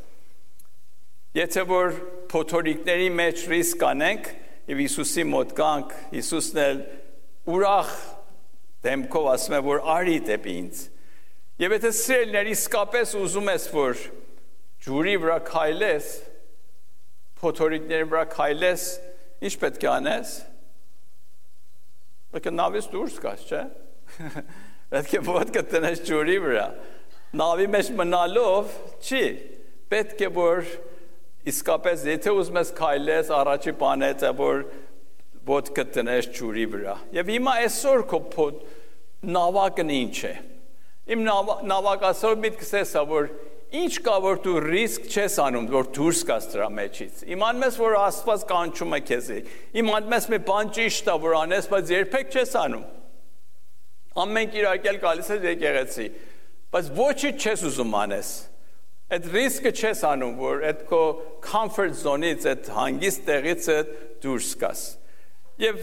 [1.31, 1.93] Եթե որ
[2.31, 4.31] փոթորիկների մեջ ռիսկ անենք
[4.67, 6.81] եւ Հիսուսի մոտ գանք, Հիսուսն էլ
[7.55, 7.93] ուրախ
[8.87, 10.81] դեմքով ասում է, որ արի դեպի ինձ։
[11.63, 14.03] Եվ եթե սիրելիներ իսկապես ուզում ես, որ
[14.89, 16.11] ջուրի վրա քայլես,
[17.39, 18.91] փոթորիկների վրա քայլես,
[19.47, 20.37] ինչ պետք է անես։
[22.35, 23.65] Պետք է նավից դուրս գաս, չէ՞։
[24.91, 26.69] Պետք է ոդկա տնես ջուրի վրա։
[27.39, 29.27] Նավի մեջ մնալով չի։
[29.95, 30.71] Պետք է որ
[31.49, 34.65] իսկապես եթե ուզում ես քայլես, առաջի բանը է որ
[35.51, 38.21] ոտքը տնես ջուրի վրա։ Եվ հիմա այսօր քո
[39.31, 40.35] նավակն ինչ է։
[41.11, 41.25] Իմ
[41.71, 43.31] նավակասոր միտքս է սա, որ
[43.81, 47.97] ինչ կա որ դու ռիսկ չես անում, որ դուրս գաս դրա մեջից։ Իմանում ես, որ
[48.01, 49.29] Աստված կանչում է քեզ։
[49.81, 52.85] Իմանում ես մի բան ճիշտ է, որ անես, բայց երբեք չես անում։
[54.21, 56.07] Ամեն կիրակել գալիս ես եկեղեցի,
[56.75, 58.31] բայց ոչինչ չես ուզում անես։
[59.11, 60.99] Այդ ռիսկը չես անում, որ այդ քո
[61.43, 63.65] comfort zone-ից, այդ հանգիստ տեղից
[64.23, 64.83] դուրս գաս։
[65.65, 65.81] Եվ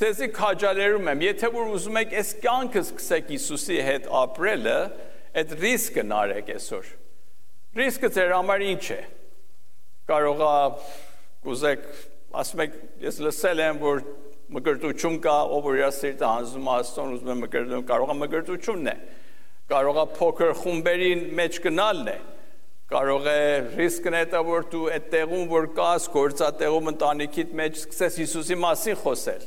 [0.00, 4.74] ցեզի քաջալերում եմ, եթե որ ուզում եք այս կյանքը սկսեք Հիսուսի հետ ապրելը,
[5.38, 6.90] այդ ռիսկը նարեք այսօր։
[7.78, 9.00] Ռիսկը ձեր համար ինչ է։
[10.10, 10.52] Կարող է
[11.46, 11.88] կուզեք,
[12.42, 14.04] ասում եք, ես լսել եմ, որ
[14.54, 18.96] մկրտություն կա, ով որ իր սիրտը հանձնում Աստծուն, ուզում է մկրտություն, կարող է մկրտությունն է։
[19.70, 22.33] Կարող է փոքր խումբերի մեջ գնալն է կարող
[22.94, 28.58] է ռիսկն է դա որ դու այդ տեղում որ կաս գործատեղում ընտանիքիդ մեջ սկսես Հիսուսի
[28.62, 29.46] մասին խոսել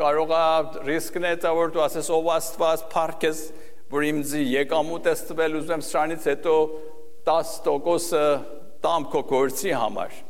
[0.00, 0.42] կարող է
[0.84, 3.40] ռիսկն է դա որ դու ասես ով Աստված փառքես
[3.94, 6.56] որ ինձ եկամուտ ես տվել ուզում սրանից հետո
[7.30, 8.26] 10%-ը
[8.84, 10.20] տամ քո գործի համար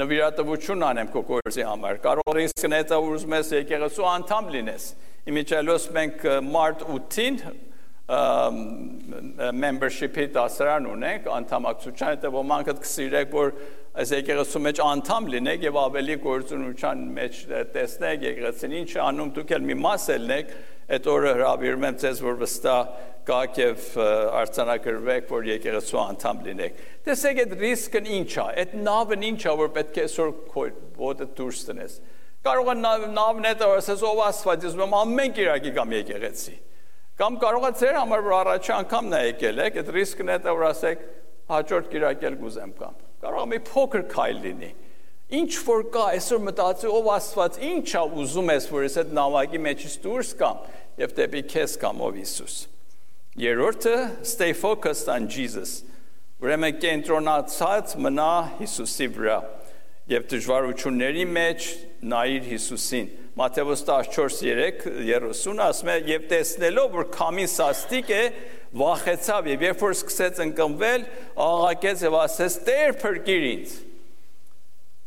[0.00, 4.84] նվիրատվություն անեմ քո գործի համար կարող ռիսկն է դա որ ուզում ես եկեղեցու անդամ լինես
[5.30, 7.40] իմիջելոս մենք մարտ 8-ին
[8.10, 13.52] membership-ի դասարան ունենք, անդամակցության հետ ոմանք կսիրեք, որ
[14.00, 17.40] այս եկեղեցու մեջ անդամ լինեք եւ ավելի գործունեության մեջ
[17.74, 20.52] տեսնեք եկեղեցին ինչ անում, դուք էլ մի մաս ելնեք,
[20.90, 22.80] այդ օրը հրավիրում եմ ձեզ, որ վստահ
[23.30, 23.84] գաք եւ
[24.40, 29.70] արցանակրվեք, որ եկեղեցու անդամ լինեք։ Տեսեք այդ ռիսկն ինչ է, այդ նավն ինչ է, որ
[29.76, 30.32] պետք է այսօր
[31.00, 31.94] ոտը դուրս տնես։
[32.40, 36.56] Կարող է նավն դա ասես ով Աստված, ես ամեն կիրակի կամ եկեղեցի։
[37.20, 40.54] Կամ կարող է ձեր համար որ առաջի անգամ նա եկել եք, այդ ռիսկն է դա
[40.56, 41.02] որ ասեք
[41.50, 44.70] հաջորդ կիրակել գուզեմ կամ։ Կարող է մի փոքր քայլ լինի։
[45.40, 49.98] Ինչ որ կա, այսօր մտածի ով Աստված, ինչա ուզում ես որ ես այդ նավակի մեջից
[50.06, 50.64] դուրս կամ
[51.04, 52.56] եւ դեպի քեզ կամ ով Հիսուս։
[53.44, 53.96] Երրորդը
[54.26, 55.76] stay focused on Jesus։
[56.40, 59.38] Ուրեմն կենտրոնացած մնա Հիսուսի վրա։
[60.10, 61.66] եւ դժվարությունների մեջ
[62.10, 68.24] նայիր Հիսուսին։ Մատթեոս 14:3-30 ասում է եւ տեսնելով որ քամին սաստիկ է
[68.80, 71.06] վախեցավ եւ երբ որ սկսեց ընկնվել
[71.46, 73.76] աղաղակեց եւ ասեց Տեր փրկիր ինձ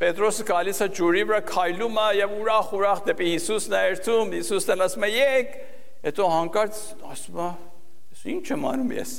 [0.03, 4.83] Պետրոսը գալիս է ջուրի վրա քայլում է եւ ուրախ ուրախ դեպի Հիսուսն է երթում Հիսուսն
[4.87, 5.53] ասում է եկ
[6.07, 6.81] հետո հանկարծ
[7.13, 7.51] ասում է
[8.33, 9.13] ինչ եմ անում ես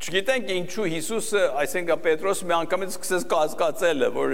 [0.00, 4.30] Չգիտենք ինչու Հիսուսը, այսինքն Պետրոս մի անգամից սկսեց կասկածել, որ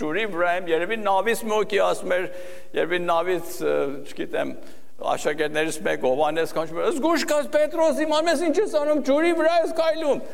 [0.00, 2.24] ջուրի վրա եմ, երևի նավից մոքի ասում էր,
[2.78, 3.50] երևի նավից,
[4.08, 4.54] չգիտեմ,
[5.12, 9.58] աշակերտներից մեկ Հովանես կանչում էր, «Զգուշ կաս Պետրոս, իմամ ես ինչ ես անում, ջուրի վրա
[9.58, 10.24] ես կայլում»։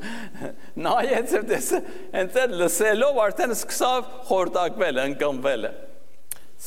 [0.88, 1.82] Նայեց եւ դեսը,
[2.22, 5.68] այդ լսելով արդեն սկսավ խորտակվել, ընկնվել։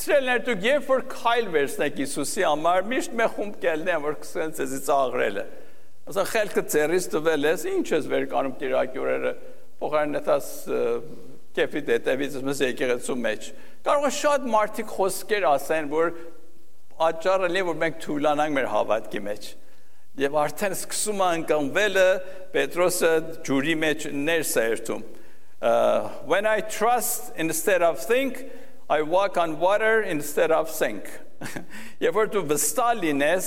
[0.02, 4.80] Սիրելիներ, դուք երբ որ քայլ վերցնեք Հիսուսի համար, միշտ մի խումբ կելնեն, որ կսեն ցեզի
[4.86, 5.44] ծաղրելը։
[6.02, 9.32] Ասա խելքը ծերից տվել ես, ինչ ես վեր կանում Տիրակի օրերը,
[9.82, 10.48] փոխարինետաս
[11.54, 13.48] կեփի դետևից մեզ եկեղեցու մեջ։
[13.86, 16.10] Կարող է շատ մարդիկ խոսքեր ասեն, որ
[17.06, 19.48] աճառը լի որ մենք թույլանանք մեր հավատքի մեջ։
[20.22, 22.06] Եվ արդեն սկսում է ընկնվելը
[22.52, 23.12] Պետրոսը
[23.46, 25.04] ջուրի մեջ ներս է երթում։
[26.26, 28.42] When I trust instead of think,
[28.90, 31.06] I walk on water instead of sink։
[32.02, 33.46] Եվ որ դու վստահ լինես,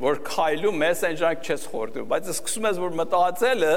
[0.00, 3.74] որ քայլում ես, այն ժամանակ չես խորտում, բայց սկսում ես որ մտածելը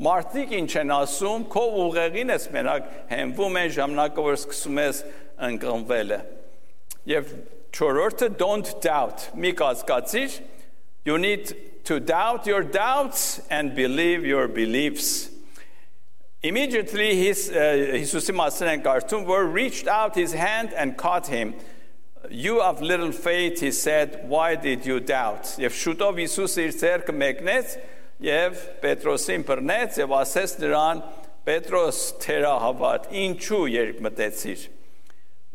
[0.00, 5.02] մարդիկ ինչ են ասում, քո ուղեղին ես մենակ հենվում են ժամանակը որ սկսում ես
[5.50, 6.20] ընկնվելը։
[7.10, 7.34] Եվ
[7.76, 10.38] չորրորդը don't doubt, մի կասկածիր,
[11.04, 11.52] you need
[11.84, 15.28] to doubt your doubts and believe your beliefs։
[16.42, 21.52] Immediately his uh, Հիսուսի մասին են կարդում, որ reached out his hand and caught him
[22.30, 25.56] You of little faith, he said, why did you doubt?
[25.58, 27.72] Եվ շուտով Հիսուս իր ցերկը մեկնեց
[28.22, 31.00] եւ Պետրոսին բռնեց եւ ասեց նրան.
[31.50, 34.64] Պետրոս թերահավատ, ինչու երկմտեցիր։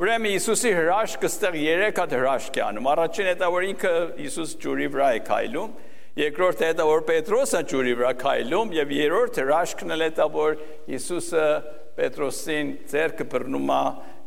[0.01, 4.87] Ուրեմն Հիսուսի հրաշքը ստեղ 3 հատ հրաշք է անում։ Առաջին հետա որ ինքը Հիսուս ջուրի
[4.91, 5.75] վրա է քայլում,
[6.15, 10.55] երկրորդ հետա որ Պետրոսը ջուրի վրա քայլում եւ երրորդ հրաշքն էլ հետա որ
[10.87, 11.47] Հիսուսը
[11.95, 13.81] Պետրոսին ձերքը բռնում է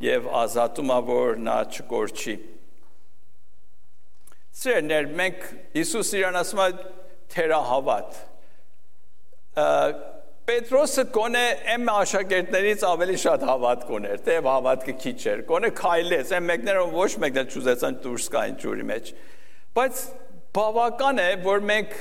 [0.05, 2.37] եւ ազատում է որ նա չկորչի։
[4.59, 6.69] Սերներ մենք Հիսուս իրան ասում է
[7.35, 8.21] թերահավատ։
[10.49, 11.43] Պետրոսը կոնե
[11.75, 17.11] եմ աշակերտներից ավելի շատ հավատք ուներ, թե հավատքը քիչ էր։ Կոնե քայլեց, այն մեկները ոչ
[17.25, 19.11] մեկն էլ չուզեցան դուրս գային ջուրի մեջ։
[19.77, 20.01] Բայց
[20.57, 21.99] բավական է, որ մենք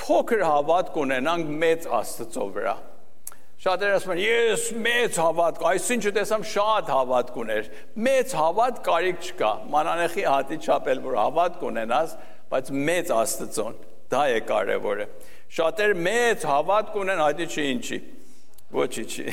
[0.00, 2.74] փոքր հավատք ունենանք մեծ Աստծո վրա։
[3.64, 7.68] Շատերը ասում են, ես մեծ հավատք, այսինչը տեսամ շատ հավատք ուներ։
[8.06, 12.16] Մեծ հավատ կարիք չկա։ Մանանեխի հատի չապել, որ հավատք ունենաս,
[12.50, 13.78] բայց մեծ Աստծոն,
[14.12, 15.06] դա է կարևորը։
[15.54, 18.00] Շատերը մեծ հավատք ունեն, հայտի չի ինչի։
[18.74, 19.24] Ոչի չի։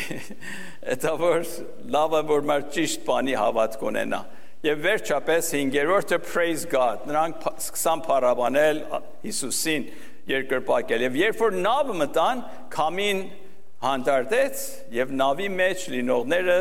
[1.01, 1.45] Դա որ
[1.91, 4.22] լավը որ մար ճիշտ բանի հավատք ունենա։
[4.62, 8.82] Եվ վերջապես 5-րդը praise God։ Նրանք սկսան փառաբանել
[9.24, 9.88] Հիսուսին
[10.30, 12.43] երկրպագել։ Եվ երբ որ նավը մտան,
[12.76, 13.24] քամին
[13.82, 16.57] հանդարտեց եւ նավի մեջ լինողները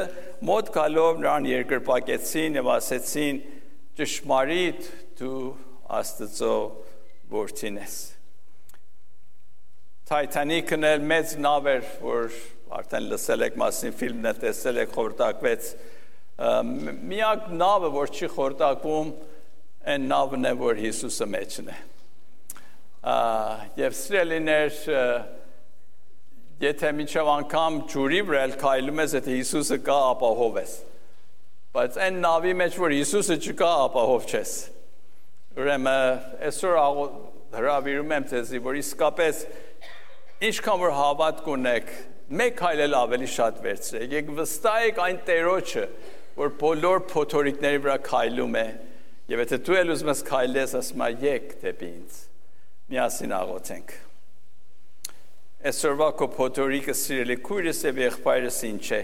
[0.49, 3.43] մոտ գալով նրան երկրպագեցին եւ ասեցին
[4.01, 4.89] ճշմարիտ
[5.21, 5.43] դու
[6.01, 6.57] Աստծո
[7.35, 8.01] որդին ես
[10.11, 12.39] Titanic-ն էլ մեծ նավ էր, որ
[12.81, 15.69] արդեն լսել եք մասին ֆիլմն է տեսել եք խորտակվեց
[16.41, 19.11] միակ նավը, որ չի խորտակվում,
[19.91, 21.77] այն նավն է, որ Հիսուսը մեջն է։
[23.81, 24.81] Եվ սիրելիներ,
[26.61, 30.73] Եթե միջև անգամ ջուրի վրա քայլում ես, եթե Հիսուսը կա, ապահով ես։
[31.73, 34.53] Բայց այն նավի մեջ, որ Հիսուսը չկա, ապահով չես։
[35.57, 35.89] Ուրեմն
[36.51, 36.77] այսօր
[37.57, 39.41] հրավիրում եմ ձեզի, որ իսկապես
[40.51, 41.89] ինչքան որ հավատք ունեք,
[42.41, 45.87] մեկ քայլել ավելի շատ վերցրեք։ Եկ վստահեք այն Տերոջը,
[46.41, 48.67] որ բոլոր փոթորիկների վրա քայլում է։
[49.31, 52.21] Եվ եթե դու էլ ուզում ես քայլես, ասում ես՝ «Եկ դեպի ինձ»։
[52.91, 53.93] Միասին աղոթենք։
[55.71, 59.03] Այսօրվա քո փոթորիկը սիրելի քույրս եւ եղբայրս ինչ է։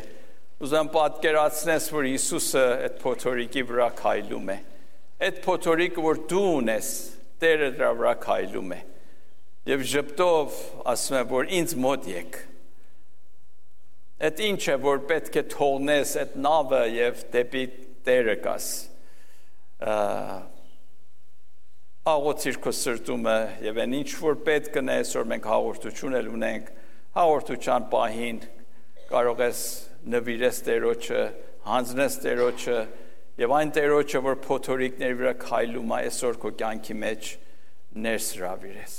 [0.67, 4.59] Ուզում պատկերացնես, որ Հիսուսը այդ փոթորիկի վրա քայլում է։
[5.27, 6.91] Այդ փոթորիկը, որ դու ունես,
[7.37, 8.79] Տերը դրա վրա քայլում է։
[9.69, 12.39] Եվ ժպտով ասում է, որ ինձ մոտ եք։
[14.17, 17.65] Այդ ինչ է, որ պետք է թողնես այդ նավը եւ դեպի
[18.07, 18.69] Տերը գաս
[22.07, 23.35] աղոթիր քո սրտումը
[23.67, 26.71] եւ այն ինչ որ պետք կնե այսօր մենք հաղորդություն էլ ունենք
[27.19, 28.39] հաղորդության պահին
[29.11, 29.61] կարող ես
[30.15, 31.25] նվիրես Տերոջը
[31.67, 32.79] հանձնես Տերոջը
[33.43, 37.35] եւ այն Տերոջը որ փոթորիկների վրա քայլում է այսօր քո կյանքի մեջ
[38.07, 38.97] ներս հravirես